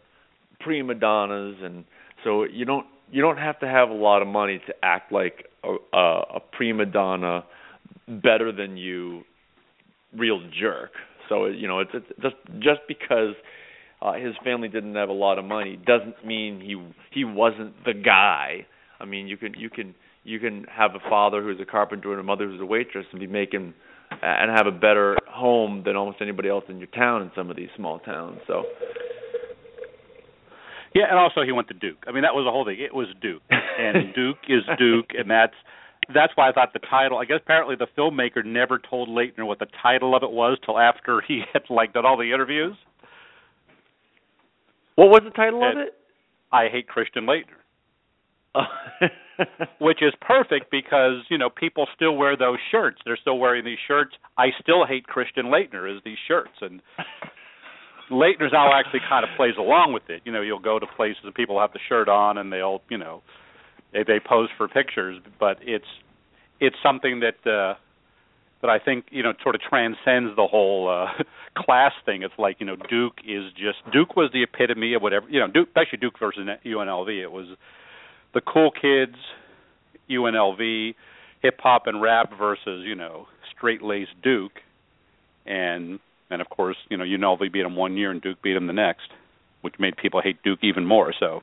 prima 0.59 0.93
donnas 0.93 1.55
and 1.63 1.85
so 2.23 2.43
you 2.43 2.65
don't 2.65 2.85
you 3.11 3.21
don't 3.21 3.37
have 3.37 3.59
to 3.59 3.67
have 3.67 3.89
a 3.89 3.93
lot 3.93 4.21
of 4.21 4.27
money 4.27 4.59
to 4.67 4.73
act 4.83 5.11
like 5.11 5.45
a, 5.63 5.75
a, 5.97 6.21
a 6.35 6.39
prima 6.51 6.85
donna 6.85 7.45
better 8.07 8.51
than 8.51 8.77
you 8.77 9.23
real 10.15 10.41
jerk. 10.59 10.91
So 11.27 11.45
you 11.45 11.67
know, 11.67 11.79
it's, 11.79 11.91
it's 11.93 12.07
just 12.21 12.35
just 12.59 12.81
because 12.87 13.35
uh, 14.01 14.13
his 14.13 14.33
family 14.43 14.67
didn't 14.67 14.95
have 14.95 15.09
a 15.09 15.13
lot 15.13 15.39
of 15.39 15.45
money 15.45 15.79
doesn't 15.85 16.25
mean 16.25 16.59
he 16.59 16.75
he 17.11 17.23
wasn't 17.23 17.73
the 17.85 17.93
guy. 17.93 18.65
I 18.99 19.05
mean, 19.05 19.27
you 19.27 19.37
can 19.37 19.53
you 19.55 19.69
can 19.69 19.95
you 20.29 20.39
can 20.39 20.65
have 20.65 20.91
a 20.95 21.09
father 21.09 21.41
who's 21.41 21.59
a 21.59 21.65
carpenter 21.65 22.11
and 22.11 22.19
a 22.19 22.23
mother 22.23 22.47
who's 22.47 22.61
a 22.61 22.65
waitress 22.65 23.05
and 23.11 23.19
be 23.19 23.27
making 23.27 23.73
uh, 24.11 24.17
and 24.21 24.51
have 24.55 24.67
a 24.67 24.71
better 24.71 25.17
home 25.27 25.83
than 25.85 25.95
almost 25.95 26.19
anybody 26.21 26.49
else 26.49 26.63
in 26.69 26.77
your 26.77 26.87
town 26.87 27.21
in 27.21 27.31
some 27.35 27.49
of 27.49 27.55
these 27.55 27.69
small 27.75 27.99
towns. 27.99 28.39
So 28.47 28.63
yeah, 30.93 31.05
and 31.09 31.17
also 31.17 31.41
he 31.41 31.51
went 31.51 31.67
to 31.67 31.73
Duke. 31.73 32.03
I 32.07 32.11
mean, 32.11 32.23
that 32.23 32.33
was 32.33 32.45
the 32.45 32.51
whole 32.51 32.65
thing. 32.65 32.77
It 32.79 32.93
was 32.93 33.07
Duke, 33.21 33.43
and 33.49 34.13
Duke 34.15 34.37
is 34.47 34.63
Duke, 34.77 35.11
and 35.17 35.29
that's 35.29 35.53
that's 36.13 36.33
why 36.35 36.49
I 36.49 36.51
thought 36.51 36.73
the 36.73 36.79
title. 36.79 37.17
I 37.17 37.25
guess 37.25 37.39
apparently 37.41 37.75
the 37.75 37.87
filmmaker 37.97 38.43
never 38.43 38.79
told 38.79 39.09
Laettner 39.09 39.45
what 39.45 39.59
the 39.59 39.67
title 39.81 40.15
of 40.15 40.23
it 40.23 40.31
was 40.31 40.57
till 40.65 40.79
after 40.79 41.21
he 41.27 41.41
had 41.53 41.63
like 41.69 41.93
done 41.93 42.05
all 42.05 42.17
the 42.17 42.33
interviews. 42.33 42.75
What 44.95 45.09
was 45.09 45.21
the 45.23 45.31
title 45.31 45.63
and 45.63 45.79
of 45.79 45.87
it? 45.87 45.93
I 46.51 46.67
hate 46.67 46.87
Christian 46.87 47.25
Which 49.79 50.01
is 50.01 50.13
perfect 50.21 50.71
because 50.71 51.23
you 51.29 51.37
know 51.37 51.49
people 51.49 51.87
still 51.95 52.15
wear 52.15 52.35
those 52.35 52.57
shirts. 52.71 52.99
They're 53.05 53.17
still 53.17 53.37
wearing 53.37 53.63
these 53.63 53.77
shirts. 53.87 54.15
I 54.37 54.47
still 54.61 54.85
hate 54.85 55.07
Christian 55.07 55.45
Laettner 55.45 55.93
is 55.95 56.01
these 56.03 56.17
shirts, 56.27 56.57
and 56.61 56.81
Laettner's 58.11 58.51
now 58.51 58.71
actually 58.73 59.01
kind 59.07 59.23
of 59.23 59.29
plays 59.37 59.53
along 59.57 59.93
with 59.93 60.09
it. 60.09 60.21
You 60.25 60.31
know, 60.31 60.41
you'll 60.41 60.59
go 60.59 60.79
to 60.79 60.85
places 60.87 61.21
and 61.23 61.33
people 61.33 61.59
have 61.59 61.73
the 61.73 61.79
shirt 61.87 62.09
on 62.09 62.37
and 62.37 62.51
they'll 62.51 62.81
you 62.89 62.97
know 62.97 63.21
they 63.93 64.03
they 64.03 64.19
pose 64.19 64.49
for 64.57 64.67
pictures, 64.67 65.21
but 65.39 65.57
it's 65.61 65.85
it's 66.59 66.75
something 66.83 67.21
that 67.21 67.49
uh 67.49 67.75
that 68.61 68.69
I 68.69 68.79
think 68.79 69.05
you 69.11 69.23
know 69.23 69.33
sort 69.43 69.55
of 69.55 69.61
transcends 69.61 70.35
the 70.35 70.47
whole 70.47 70.89
uh 70.89 71.23
class 71.57 71.93
thing. 72.05 72.23
It's 72.23 72.33
like 72.37 72.57
you 72.59 72.65
know 72.65 72.75
Duke 72.89 73.19
is 73.25 73.51
just 73.53 73.77
Duke 73.93 74.15
was 74.15 74.31
the 74.33 74.43
epitome 74.43 74.95
of 74.95 75.01
whatever 75.01 75.29
you 75.29 75.39
know 75.39 75.47
Duke 75.47 75.69
actually 75.75 75.99
Duke 75.99 76.19
versus 76.19 76.47
UNLV. 76.65 77.09
It 77.09 77.31
was 77.31 77.47
the 78.33 78.41
cool 78.41 78.71
kids, 78.71 79.15
UNLV, 80.09 80.95
hip 81.41 81.59
hop 81.59 81.87
and 81.87 82.01
rap 82.01 82.31
versus 82.37 82.83
you 82.85 82.95
know 82.95 83.27
straight 83.55 83.81
laced 83.81 84.21
Duke, 84.23 84.59
and 85.45 85.99
and 86.29 86.41
of 86.41 86.49
course 86.49 86.77
you 86.89 86.97
know 86.97 87.03
UNLV 87.03 87.51
beat 87.51 87.63
them 87.63 87.75
one 87.75 87.97
year 87.97 88.11
and 88.11 88.21
Duke 88.21 88.41
beat 88.41 88.53
them 88.53 88.67
the 88.67 88.73
next, 88.73 89.09
which 89.61 89.75
made 89.79 89.97
people 89.97 90.21
hate 90.21 90.41
Duke 90.43 90.59
even 90.61 90.85
more. 90.85 91.13
So 91.19 91.41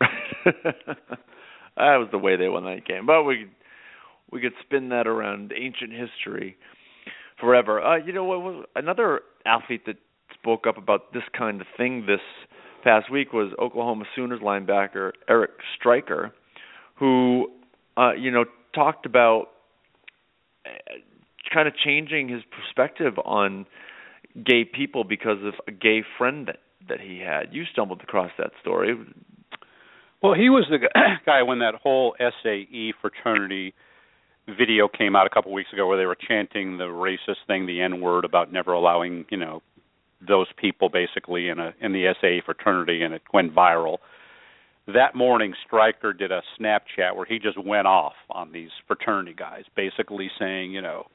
that 0.00 0.64
was 1.76 2.08
the 2.10 2.18
way 2.18 2.36
they 2.36 2.48
won 2.48 2.64
that 2.64 2.86
game. 2.86 3.06
But 3.06 3.24
we 3.24 3.46
we 4.30 4.40
could 4.40 4.52
spin 4.64 4.90
that 4.90 5.06
around 5.06 5.52
ancient 5.56 5.92
history 5.92 6.56
forever. 7.38 7.82
Uh, 7.82 7.96
you 7.96 8.12
know 8.12 8.24
what? 8.24 8.68
Another 8.76 9.22
athlete 9.44 9.86
that 9.86 9.96
spoke 10.34 10.66
up 10.66 10.78
about 10.78 11.12
this 11.12 11.22
kind 11.36 11.60
of 11.60 11.66
thing 11.76 12.06
this 12.06 12.20
past 12.82 13.10
week 13.10 13.32
was 13.32 13.52
Oklahoma 13.58 14.04
Sooners 14.14 14.40
linebacker 14.40 15.12
Eric 15.28 15.50
Striker, 15.78 16.32
who 16.96 17.50
uh, 17.96 18.12
you 18.12 18.30
know 18.30 18.44
talked 18.74 19.06
about 19.06 19.48
uh, 20.66 20.70
kind 21.52 21.66
of 21.68 21.74
changing 21.76 22.28
his 22.28 22.42
perspective 22.50 23.14
on 23.24 23.66
gay 24.44 24.64
people 24.64 25.04
because 25.04 25.38
of 25.44 25.54
a 25.66 25.72
gay 25.72 26.02
friend 26.18 26.48
that 26.48 26.58
that 26.88 27.00
he 27.00 27.20
had. 27.20 27.52
You 27.52 27.64
stumbled 27.70 28.02
across 28.02 28.30
that 28.38 28.50
story. 28.60 28.94
Well, 30.22 30.34
he 30.34 30.50
was 30.50 30.66
the 30.68 30.78
guy 31.26 31.42
when 31.42 31.60
that 31.60 31.74
whole 31.74 32.14
SAE 32.18 32.92
fraternity 33.00 33.74
video 34.48 34.88
came 34.88 35.14
out 35.14 35.26
a 35.26 35.30
couple 35.30 35.52
weeks 35.52 35.72
ago 35.72 35.86
where 35.86 35.96
they 35.96 36.06
were 36.06 36.16
chanting 36.16 36.78
the 36.78 36.84
racist 36.84 37.46
thing, 37.46 37.66
the 37.66 37.80
N 37.80 38.00
word 38.00 38.24
about 38.24 38.52
never 38.52 38.72
allowing, 38.72 39.24
you 39.30 39.36
know, 39.36 39.62
those 40.26 40.48
people 40.56 40.88
basically 40.88 41.48
in 41.48 41.58
a 41.58 41.74
in 41.80 41.92
the 41.92 42.12
SAE 42.20 42.42
fraternity 42.44 43.02
and 43.02 43.14
it 43.14 43.22
went 43.32 43.54
viral. 43.54 43.98
That 44.86 45.14
morning 45.14 45.54
Striker 45.66 46.12
did 46.12 46.32
a 46.32 46.42
Snapchat 46.58 47.14
where 47.14 47.26
he 47.26 47.38
just 47.38 47.62
went 47.62 47.86
off 47.86 48.14
on 48.30 48.52
these 48.52 48.70
fraternity 48.86 49.34
guys, 49.38 49.64
basically 49.76 50.30
saying, 50.38 50.72
you 50.72 50.82
know, 50.82 51.06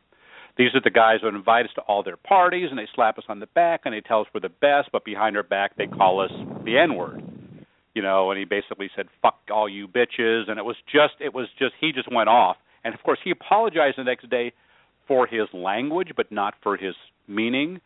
these 0.58 0.70
are 0.74 0.82
the 0.82 0.92
guys 0.92 1.18
who 1.22 1.28
invite 1.28 1.66
us 1.66 1.72
to 1.76 1.82
all 1.82 2.02
their 2.02 2.18
parties 2.18 2.68
and 2.70 2.80
they 2.80 2.88
slap 2.96 3.18
us 3.18 3.26
on 3.28 3.40
the 3.40 3.48
back 3.48 3.82
and 3.86 3.94
they 3.94 4.02
tell 4.02 4.22
us 4.22 4.28
we're 4.34 4.40
the 4.40 4.50
best, 4.50 4.90
but 4.92 5.04
behind 5.04 5.36
our 5.36 5.44
back 5.44 5.76
they 5.78 5.88
call 5.88 6.22
us 6.22 6.32
the 6.64 6.78
N 6.78 6.96
word. 6.96 7.22
You 7.94 8.02
know, 8.02 8.32
and 8.32 8.40
he 8.40 8.46
basically 8.46 8.90
said, 8.96 9.08
Fuck 9.22 9.40
all 9.52 9.68
you 9.70 9.88
bitches 9.88 10.50
and 10.50 10.58
it 10.58 10.66
was 10.66 10.78
just 10.86 11.16
it 11.20 11.34
was 11.34 11.48
just 11.60 11.74
he 11.80 11.92
just 11.92 12.12
went 12.12 12.30
off. 12.30 12.58
And 12.84 12.94
of 12.94 13.04
course 13.04 13.20
he 13.24 13.32
apologized 13.32 13.98
the 13.98 14.04
next 14.04 14.30
day 14.30 14.54
for 15.08 15.28
his 15.28 15.48
language 15.54 16.12
but 16.16 16.32
not 16.32 16.54
for 16.64 16.78
his 16.78 16.96
meaning. 17.28 17.82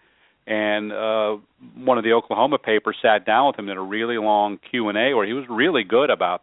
And 0.50 0.92
uh 0.92 1.38
one 1.76 1.98
of 1.98 2.04
the 2.04 2.14
Oklahoma 2.14 2.58
papers 2.58 2.98
sat 3.02 3.26
down 3.26 3.48
with 3.48 3.60
him 3.60 3.70
in 3.70 3.78
a 3.78 3.84
really 3.84 4.18
long 4.18 4.58
Q 4.70 4.90
and 4.90 4.98
A 4.98 5.14
where 5.14 5.26
he 5.26 5.34
was 5.34 5.46
really 5.48 5.84
good 5.84 6.10
about 6.10 6.42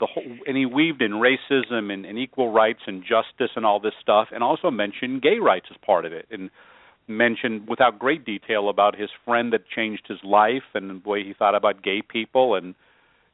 the 0.00 0.06
whole, 0.06 0.24
and 0.46 0.56
he 0.56 0.66
weaved 0.66 1.02
in 1.02 1.12
racism 1.12 1.92
and, 1.92 2.04
and 2.04 2.18
equal 2.18 2.50
rights 2.52 2.80
and 2.86 3.02
justice 3.02 3.52
and 3.54 3.64
all 3.64 3.78
this 3.78 3.92
stuff, 4.00 4.28
and 4.32 4.42
also 4.42 4.70
mentioned 4.70 5.22
gay 5.22 5.38
rights 5.38 5.66
as 5.70 5.76
part 5.84 6.04
of 6.06 6.12
it, 6.12 6.26
and 6.30 6.50
mentioned 7.06 7.68
without 7.68 7.98
great 7.98 8.24
detail 8.24 8.68
about 8.68 8.98
his 8.98 9.10
friend 9.24 9.52
that 9.52 9.68
changed 9.68 10.06
his 10.08 10.18
life 10.24 10.62
and 10.74 11.02
the 11.04 11.08
way 11.08 11.22
he 11.22 11.34
thought 11.34 11.54
about 11.54 11.82
gay 11.82 12.02
people, 12.02 12.54
and 12.54 12.74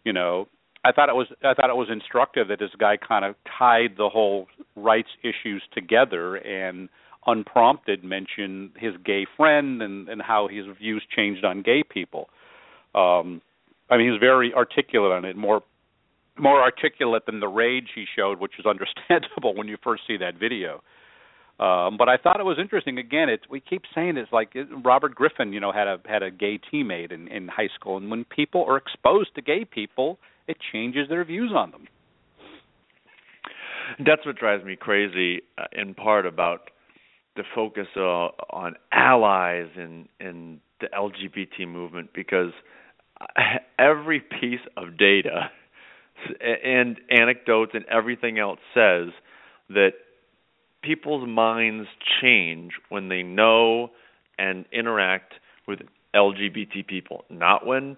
you 0.04 0.12
know, 0.12 0.48
I 0.84 0.92
thought 0.92 1.08
it 1.08 1.14
was 1.14 1.28
I 1.42 1.54
thought 1.54 1.70
it 1.70 1.76
was 1.76 1.88
instructive 1.90 2.48
that 2.48 2.58
this 2.58 2.70
guy 2.78 2.96
kind 2.96 3.24
of 3.24 3.34
tied 3.58 3.96
the 3.96 4.08
whole 4.08 4.46
rights 4.76 5.08
issues 5.22 5.62
together 5.72 6.36
and 6.36 6.88
unprompted 7.26 8.04
mention 8.04 8.70
his 8.76 8.94
gay 9.04 9.26
friend 9.36 9.82
and 9.82 10.08
and 10.08 10.22
how 10.22 10.48
his 10.48 10.64
views 10.78 11.02
changed 11.14 11.44
on 11.44 11.62
gay 11.62 11.82
people. 11.82 12.28
Um, 12.94 13.42
I 13.90 13.96
mean, 13.96 14.06
he 14.06 14.10
was 14.10 14.20
very 14.20 14.52
articulate 14.54 15.12
on 15.12 15.24
it, 15.24 15.36
more 15.36 15.62
more 16.38 16.60
articulate 16.60 17.26
than 17.26 17.40
the 17.40 17.48
rage 17.48 17.88
he 17.94 18.04
showed, 18.16 18.40
which 18.40 18.58
is 18.58 18.66
understandable 18.74 19.54
when 19.54 19.68
you 19.68 19.76
first 19.82 20.02
see 20.06 20.16
that 20.18 20.38
video. 20.38 20.82
Um, 21.58 21.96
but 21.96 22.06
I 22.08 22.18
thought 22.18 22.38
it 22.38 22.44
was 22.44 22.58
interesting. 22.60 22.98
Again, 22.98 23.28
we 23.48 23.60
keep 23.60 23.82
saying 23.94 24.18
it's 24.18 24.30
like 24.30 24.54
Robert 24.84 25.14
Griffin, 25.14 25.54
you 25.54 25.60
know, 25.60 25.72
had 25.72 25.88
a 25.88 25.98
had 26.06 26.22
a 26.22 26.30
gay 26.30 26.60
teammate 26.72 27.12
in 27.12 27.28
in 27.28 27.48
high 27.48 27.70
school, 27.74 27.96
and 27.96 28.10
when 28.10 28.24
people 28.24 28.64
are 28.68 28.76
exposed 28.76 29.34
to 29.36 29.42
gay 29.42 29.64
people, 29.64 30.18
it 30.48 30.58
changes 30.72 31.08
their 31.08 31.24
views 31.24 31.52
on 31.56 31.70
them. 31.70 31.88
That's 34.04 34.26
what 34.26 34.36
drives 34.36 34.64
me 34.64 34.76
crazy, 34.76 35.42
uh, 35.56 35.64
in 35.72 35.94
part 35.94 36.26
about 36.26 36.70
the 37.36 37.44
focus 37.54 37.86
uh, 37.96 38.00
on 38.50 38.76
allies 38.92 39.68
in 39.76 40.08
in 40.20 40.60
the 40.80 40.88
LGBT 40.88 41.68
movement, 41.68 42.10
because 42.14 42.52
every 43.78 44.20
piece 44.20 44.60
of 44.76 44.96
data 44.98 45.50
and 46.64 46.98
anecdotes 47.10 47.72
and 47.74 47.84
everything 47.86 48.38
else 48.38 48.58
says 48.74 49.08
that 49.68 49.92
people's 50.82 51.28
minds 51.28 51.88
change 52.20 52.72
when 52.88 53.08
they 53.08 53.22
know 53.22 53.90
and 54.38 54.64
interact 54.72 55.34
with 55.66 55.80
LGBT 56.14 56.86
people, 56.86 57.24
not 57.28 57.66
when 57.66 57.96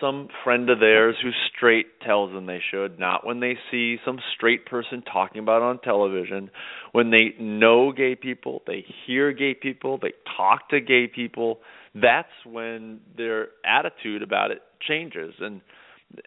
some 0.00 0.28
friend 0.44 0.70
of 0.70 0.80
theirs 0.80 1.16
who's 1.22 1.34
straight 1.54 2.00
tells 2.00 2.32
them 2.32 2.46
they 2.46 2.60
should, 2.70 2.98
not 2.98 3.26
when 3.26 3.40
they 3.40 3.56
see 3.70 3.98
some 4.04 4.18
straight 4.34 4.66
person 4.66 5.02
talking 5.02 5.40
about 5.42 5.58
it 5.58 5.64
on 5.64 5.78
television. 5.80 6.50
When 6.92 7.10
they 7.10 7.34
know 7.38 7.92
gay 7.92 8.14
people, 8.14 8.62
they 8.66 8.84
hear 9.06 9.32
gay 9.32 9.54
people, 9.54 9.98
they 10.00 10.12
talk 10.36 10.68
to 10.70 10.80
gay 10.80 11.06
people, 11.06 11.60
that's 11.94 12.28
when 12.44 13.00
their 13.16 13.48
attitude 13.64 14.22
about 14.22 14.50
it 14.50 14.62
changes. 14.86 15.34
And 15.40 15.60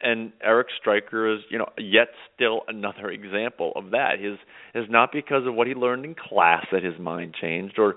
and 0.01 0.31
Eric 0.41 0.67
Striker 0.79 1.33
is, 1.33 1.41
you 1.49 1.57
know, 1.57 1.67
yet 1.77 2.07
still 2.33 2.61
another 2.69 3.09
example 3.09 3.73
of 3.75 3.91
that. 3.91 4.19
His 4.19 4.37
is 4.73 4.89
not 4.89 5.11
because 5.11 5.45
of 5.45 5.55
what 5.55 5.67
he 5.67 5.73
learned 5.73 6.05
in 6.05 6.15
class 6.15 6.65
that 6.71 6.83
his 6.83 6.97
mind 6.99 7.35
changed 7.39 7.77
or 7.77 7.95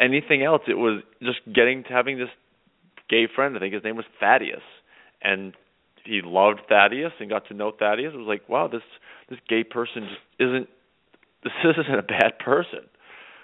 anything 0.00 0.42
else. 0.42 0.62
It 0.66 0.74
was 0.74 1.02
just 1.22 1.38
getting 1.54 1.84
to 1.84 1.90
having 1.90 2.18
this 2.18 2.28
gay 3.08 3.28
friend. 3.32 3.56
I 3.56 3.60
think 3.60 3.74
his 3.74 3.84
name 3.84 3.96
was 3.96 4.04
Thaddeus, 4.20 4.62
and 5.22 5.54
he 6.04 6.20
loved 6.24 6.60
Thaddeus 6.68 7.12
and 7.20 7.28
got 7.28 7.46
to 7.48 7.54
know 7.54 7.72
Thaddeus. 7.76 8.12
It 8.14 8.16
was 8.16 8.26
like, 8.26 8.48
wow, 8.48 8.68
this 8.68 8.82
this 9.28 9.38
gay 9.48 9.64
person 9.64 10.08
just 10.08 10.20
isn't 10.38 10.68
this 11.44 11.52
isn't 11.64 11.98
a 11.98 12.02
bad 12.02 12.38
person, 12.38 12.88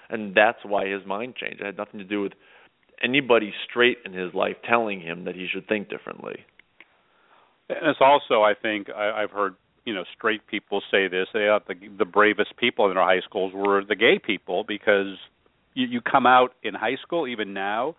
and 0.09 0.35
that's 0.35 0.59
why 0.63 0.87
his 0.87 1.05
mind 1.05 1.35
changed. 1.35 1.61
It 1.61 1.65
had 1.65 1.77
nothing 1.77 1.99
to 1.99 2.05
do 2.05 2.21
with 2.21 2.33
anybody 3.03 3.53
straight 3.69 3.99
in 4.05 4.13
his 4.13 4.33
life 4.33 4.55
telling 4.67 5.01
him 5.01 5.25
that 5.25 5.35
he 5.35 5.47
should 5.51 5.67
think 5.67 5.89
differently. 5.89 6.45
And 7.69 7.87
it's 7.89 7.99
also, 7.99 8.41
I 8.41 8.53
think, 8.53 8.89
I, 8.89 9.23
I've 9.23 9.31
heard 9.31 9.55
you 9.85 9.93
know 9.93 10.03
straight 10.17 10.45
people 10.47 10.81
say 10.91 11.07
this. 11.07 11.27
They 11.33 11.47
thought 11.47 11.67
the 11.67 11.75
the 11.97 12.05
bravest 12.05 12.57
people 12.57 12.89
in 12.91 12.97
our 12.97 13.07
high 13.07 13.21
schools 13.21 13.53
were 13.53 13.83
the 13.83 13.95
gay 13.95 14.19
people 14.19 14.63
because 14.63 15.17
you, 15.73 15.87
you 15.87 16.01
come 16.01 16.25
out 16.25 16.53
in 16.63 16.73
high 16.73 16.97
school, 17.01 17.27
even 17.27 17.53
now, 17.53 17.95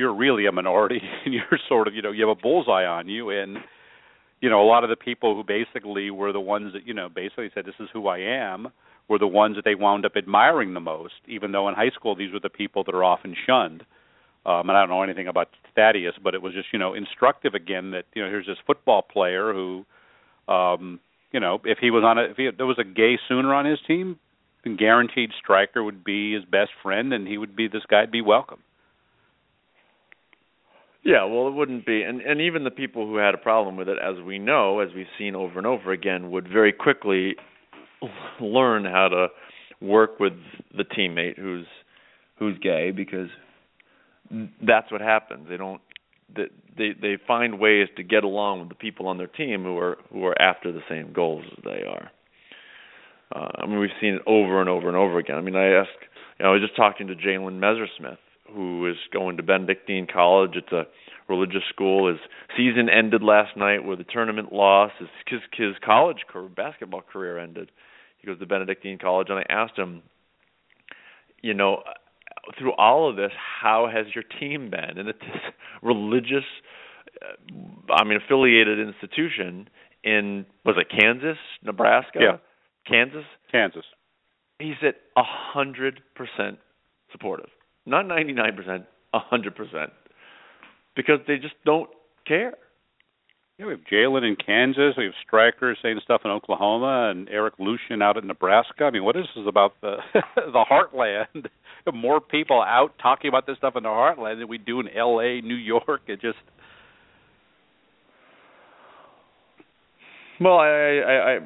you're 0.00 0.14
really 0.14 0.46
a 0.46 0.52
minority, 0.52 1.00
and 1.24 1.34
you're 1.34 1.60
sort 1.68 1.86
of 1.86 1.94
you 1.94 2.02
know 2.02 2.10
you 2.10 2.26
have 2.26 2.36
a 2.36 2.40
bullseye 2.40 2.84
on 2.84 3.08
you, 3.08 3.30
and 3.30 3.58
you 4.40 4.48
know 4.48 4.62
a 4.62 4.66
lot 4.66 4.82
of 4.82 4.90
the 4.90 4.96
people 4.96 5.36
who 5.36 5.44
basically 5.44 6.10
were 6.10 6.32
the 6.32 6.40
ones 6.40 6.72
that 6.72 6.86
you 6.86 6.94
know 6.94 7.08
basically 7.08 7.50
said 7.54 7.66
this 7.66 7.74
is 7.78 7.88
who 7.92 8.08
I 8.08 8.18
am 8.18 8.68
were 9.08 9.18
the 9.18 9.26
ones 9.26 9.56
that 9.56 9.64
they 9.64 9.74
wound 9.74 10.06
up 10.06 10.12
admiring 10.16 10.72
the 10.72 10.80
most, 10.80 11.14
even 11.28 11.52
though 11.52 11.68
in 11.68 11.74
high 11.74 11.90
school 11.90 12.16
these 12.16 12.32
were 12.32 12.40
the 12.40 12.48
people 12.48 12.82
that 12.84 12.94
are 12.94 13.04
often 13.04 13.36
shunned. 13.46 13.82
Um, 14.46 14.70
and 14.70 14.72
I 14.72 14.80
don't 14.80 14.88
know 14.88 15.02
anything 15.02 15.28
about 15.28 15.48
Thaddeus, 15.74 16.14
but 16.22 16.34
it 16.34 16.40
was 16.40 16.54
just 16.54 16.68
you 16.72 16.78
know 16.78 16.94
instructive 16.94 17.54
again 17.54 17.90
that 17.90 18.06
you 18.14 18.22
know 18.22 18.30
here's 18.30 18.46
this 18.46 18.56
football 18.66 19.02
player 19.02 19.52
who, 19.52 19.84
um, 20.48 20.98
you 21.30 21.40
know, 21.40 21.60
if 21.64 21.78
he 21.78 21.90
was 21.90 22.02
on 22.04 22.18
a 22.18 22.22
if 22.22 22.36
he, 22.38 22.48
there 22.56 22.66
was 22.66 22.78
a 22.78 22.84
gay 22.84 23.18
Sooner 23.28 23.54
on 23.54 23.66
his 23.66 23.78
team, 23.86 24.18
then 24.64 24.76
guaranteed 24.76 25.30
Striker 25.38 25.84
would 25.84 26.02
be 26.02 26.32
his 26.32 26.44
best 26.46 26.70
friend, 26.82 27.12
and 27.12 27.28
he 27.28 27.36
would 27.36 27.54
be 27.54 27.68
this 27.68 27.84
guy'd 27.90 28.10
be 28.10 28.22
welcome. 28.22 28.60
Yeah, 31.02 31.24
well, 31.24 31.48
it 31.48 31.54
wouldn't 31.54 31.86
be, 31.86 32.02
and 32.02 32.20
and 32.20 32.40
even 32.40 32.64
the 32.64 32.70
people 32.70 33.06
who 33.06 33.16
had 33.16 33.34
a 33.34 33.38
problem 33.38 33.76
with 33.76 33.88
it, 33.88 33.96
as 33.98 34.22
we 34.22 34.38
know, 34.38 34.80
as 34.80 34.90
we've 34.94 35.06
seen 35.18 35.34
over 35.34 35.56
and 35.58 35.66
over 35.66 35.92
again, 35.92 36.30
would 36.30 36.46
very 36.46 36.72
quickly 36.72 37.36
learn 38.40 38.84
how 38.84 39.08
to 39.08 39.28
work 39.80 40.20
with 40.20 40.34
the 40.76 40.84
teammate 40.84 41.38
who's 41.38 41.66
who's 42.38 42.58
gay 42.58 42.90
because 42.90 43.28
that's 44.66 44.92
what 44.92 45.00
happens. 45.00 45.46
They 45.48 45.56
don't 45.56 45.80
they 46.34 46.90
they 47.00 47.16
find 47.26 47.58
ways 47.58 47.88
to 47.96 48.02
get 48.02 48.24
along 48.24 48.60
with 48.60 48.68
the 48.68 48.74
people 48.74 49.06
on 49.08 49.18
their 49.18 49.26
team 49.26 49.62
who 49.62 49.78
are 49.78 49.98
who 50.12 50.24
are 50.26 50.40
after 50.40 50.70
the 50.72 50.82
same 50.88 51.12
goals 51.12 51.44
as 51.56 51.64
they 51.64 51.82
are. 51.86 52.10
Uh, 53.34 53.48
I 53.62 53.66
mean, 53.66 53.78
we've 53.78 53.90
seen 54.00 54.14
it 54.14 54.22
over 54.26 54.60
and 54.60 54.68
over 54.68 54.88
and 54.88 54.96
over 54.96 55.18
again. 55.18 55.36
I 55.36 55.40
mean, 55.40 55.54
I 55.54 55.68
asked, 55.68 55.90
you 56.38 56.44
know, 56.44 56.50
I 56.50 56.54
was 56.54 56.62
just 56.62 56.74
talking 56.74 57.06
to 57.06 57.14
Jalen 57.14 57.60
Messersmith, 57.60 58.18
who 58.54 58.88
is 58.88 58.96
going 59.12 59.36
to 59.36 59.42
Benedictine 59.42 60.06
College. 60.12 60.52
It's 60.54 60.72
a 60.72 60.84
religious 61.28 61.62
school. 61.68 62.08
His 62.08 62.18
season 62.56 62.88
ended 62.88 63.22
last 63.22 63.56
night 63.56 63.84
with 63.84 64.00
a 64.00 64.04
tournament 64.04 64.52
loss. 64.52 64.90
His 64.98 65.08
his, 65.26 65.40
his 65.52 65.74
college 65.84 66.24
career, 66.28 66.48
basketball 66.48 67.02
career 67.02 67.38
ended. 67.38 67.70
He 68.18 68.26
goes 68.26 68.38
to 68.38 68.46
Benedictine 68.46 68.98
College, 68.98 69.28
and 69.30 69.38
I 69.38 69.46
asked 69.48 69.78
him, 69.78 70.02
you 71.42 71.54
know, 71.54 71.82
through 72.58 72.72
all 72.74 73.08
of 73.08 73.16
this, 73.16 73.32
how 73.62 73.88
has 73.92 74.06
your 74.14 74.24
team 74.38 74.70
been? 74.70 74.98
And 74.98 75.08
it's 75.08 75.18
this 75.20 75.54
religious, 75.82 76.44
uh, 77.22 77.92
I 77.92 78.04
mean, 78.04 78.18
affiliated 78.24 78.78
institution 78.78 79.68
in 80.04 80.46
was 80.64 80.76
it 80.78 80.88
Kansas, 80.90 81.38
Nebraska, 81.62 82.18
yeah. 82.20 82.36
Kansas, 82.86 83.24
Kansas. 83.50 83.84
He 84.58 84.74
said 84.80 84.94
a 85.16 85.22
hundred 85.24 86.00
percent 86.14 86.58
supportive, 87.12 87.48
not 87.90 88.06
ninety 88.06 88.32
nine 88.32 88.56
percent, 88.56 88.84
a 89.12 89.18
hundred 89.18 89.54
percent, 89.54 89.90
because 90.96 91.18
they 91.26 91.36
just 91.36 91.54
don't 91.64 91.90
care. 92.26 92.54
Yeah, 93.58 93.66
we 93.66 93.72
have 93.72 93.80
Jalen 93.92 94.26
in 94.26 94.36
Kansas. 94.36 94.94
We 94.96 95.04
have 95.04 95.12
Striker 95.26 95.76
saying 95.82 96.00
stuff 96.02 96.22
in 96.24 96.30
Oklahoma, 96.30 97.10
and 97.10 97.28
Eric 97.28 97.54
Lucian 97.58 98.00
out 98.00 98.16
in 98.16 98.26
Nebraska. 98.26 98.84
I 98.84 98.90
mean, 98.90 99.04
what 99.04 99.16
is 99.16 99.26
this 99.36 99.44
about 99.46 99.72
the 99.82 99.96
the 100.36 100.64
heartland? 100.70 101.46
More 101.94 102.20
people 102.20 102.62
out 102.62 102.94
talking 103.02 103.28
about 103.28 103.46
this 103.46 103.58
stuff 103.58 103.74
in 103.76 103.82
the 103.82 103.88
heartland 103.88 104.38
than 104.38 104.48
we 104.48 104.58
do 104.58 104.80
in 104.80 104.88
L.A., 104.88 105.40
New 105.40 105.56
York. 105.56 106.02
It 106.06 106.20
just 106.20 106.38
well, 110.40 110.58
I 110.58 110.68
I 110.68 111.12
I, 111.12 111.38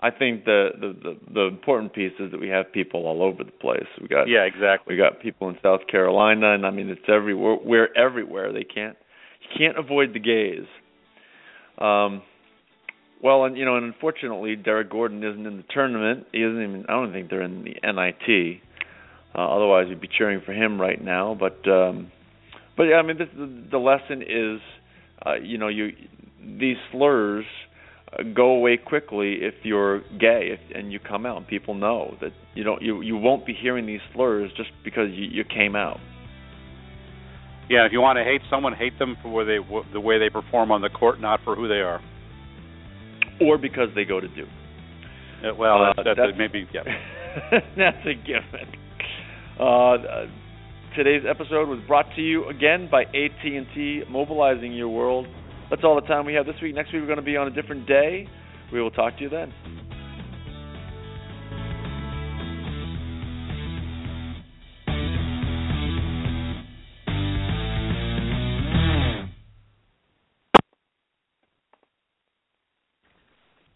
I 0.00 0.10
think 0.10 0.44
the, 0.44 0.70
the 0.80 0.94
the 1.02 1.32
the 1.34 1.40
important 1.48 1.92
piece 1.92 2.12
is 2.18 2.30
that 2.30 2.40
we 2.40 2.48
have 2.48 2.72
people 2.72 3.06
all 3.06 3.22
over 3.22 3.44
the 3.44 3.50
place. 3.50 3.86
We 4.00 4.08
got 4.08 4.28
yeah, 4.28 4.44
exactly. 4.44 4.94
We 4.94 4.98
got 4.98 5.20
people 5.20 5.48
in 5.50 5.56
South 5.62 5.80
Carolina, 5.90 6.54
and 6.54 6.64
I 6.64 6.70
mean 6.70 6.88
it's 6.88 7.08
everywhere. 7.08 7.58
We're 7.62 7.88
everywhere. 7.94 8.52
They 8.52 8.64
can't 8.64 8.96
you 9.42 9.48
can't 9.58 9.78
avoid 9.78 10.14
the 10.14 10.20
gays. 10.20 10.66
Um, 11.78 12.22
Well, 13.22 13.44
and 13.44 13.56
you 13.58 13.66
know, 13.66 13.76
and 13.76 13.84
unfortunately, 13.84 14.56
Derrick 14.56 14.90
Gordon 14.90 15.22
isn't 15.22 15.46
in 15.46 15.58
the 15.58 15.64
tournament. 15.74 16.26
He 16.32 16.38
isn't 16.38 16.62
even. 16.62 16.86
I 16.88 16.92
don't 16.92 17.12
think 17.12 17.28
they're 17.28 17.42
in 17.42 17.64
the 17.64 17.76
NIT. 17.82 18.60
Uh, 19.34 19.56
otherwise, 19.56 19.86
we'd 19.88 20.00
be 20.00 20.08
cheering 20.08 20.40
for 20.44 20.52
him 20.52 20.80
right 20.80 21.02
now. 21.02 21.36
But, 21.38 21.70
um, 21.70 22.10
but 22.76 22.84
yeah, 22.84 22.96
I 22.96 23.02
mean, 23.02 23.18
this, 23.18 23.28
the, 23.36 23.64
the 23.70 23.78
lesson 23.78 24.22
is, 24.22 24.60
uh, 25.24 25.34
you 25.34 25.58
know, 25.58 25.68
you 25.68 25.90
these 26.58 26.78
slurs 26.90 27.44
go 28.34 28.52
away 28.52 28.76
quickly 28.76 29.38
if 29.40 29.54
you're 29.62 30.00
gay 30.18 30.50
if, 30.52 30.76
and 30.76 30.92
you 30.92 30.98
come 30.98 31.24
out 31.24 31.36
and 31.36 31.46
people 31.46 31.74
know 31.74 32.16
that 32.20 32.32
you 32.54 32.64
don't 32.64 32.82
you 32.82 33.00
you 33.02 33.16
won't 33.16 33.46
be 33.46 33.54
hearing 33.54 33.86
these 33.86 34.00
slurs 34.12 34.50
just 34.56 34.70
because 34.84 35.08
you, 35.12 35.26
you 35.30 35.44
came 35.44 35.76
out. 35.76 35.98
Yeah, 37.68 37.86
if 37.86 37.92
you 37.92 38.00
want 38.00 38.16
to 38.16 38.24
hate 38.24 38.40
someone, 38.50 38.74
hate 38.74 38.98
them 38.98 39.16
for 39.22 39.30
where 39.30 39.44
they 39.44 39.58
the 39.92 40.00
way 40.00 40.18
they 40.18 40.28
perform 40.28 40.72
on 40.72 40.82
the 40.82 40.88
court, 40.88 41.20
not 41.20 41.40
for 41.44 41.54
who 41.54 41.68
they 41.68 41.80
are, 41.80 42.00
or 43.40 43.58
because 43.58 43.88
they 43.94 44.04
go 44.04 44.18
to 44.18 44.26
Duke. 44.28 44.48
Uh, 45.44 45.54
well, 45.56 45.84
uh, 45.84 45.92
that's, 45.96 46.16
that's 46.16 46.32
maybe 46.36 46.68
yeah. 46.74 46.82
that's 47.76 48.04
a 48.06 48.14
given. 48.14 48.74
Uh, 49.58 50.26
today's 50.96 51.22
episode 51.28 51.68
was 51.68 51.78
brought 51.86 52.06
to 52.16 52.22
you 52.22 52.48
again 52.48 52.88
by 52.90 53.02
AT&T, 53.02 54.02
mobilizing 54.10 54.72
your 54.72 54.88
world. 54.88 55.26
That's 55.70 55.84
all 55.84 55.94
the 55.94 56.06
time 56.06 56.26
we 56.26 56.34
have 56.34 56.46
this 56.46 56.56
week. 56.60 56.74
Next 56.74 56.92
week 56.92 57.00
we're 57.00 57.06
going 57.06 57.16
to 57.16 57.24
be 57.24 57.36
on 57.36 57.46
a 57.46 57.50
different 57.50 57.86
day. 57.86 58.28
We 58.72 58.82
will 58.82 58.90
talk 58.90 59.16
to 59.16 59.22
you 59.22 59.28
then. 59.28 59.54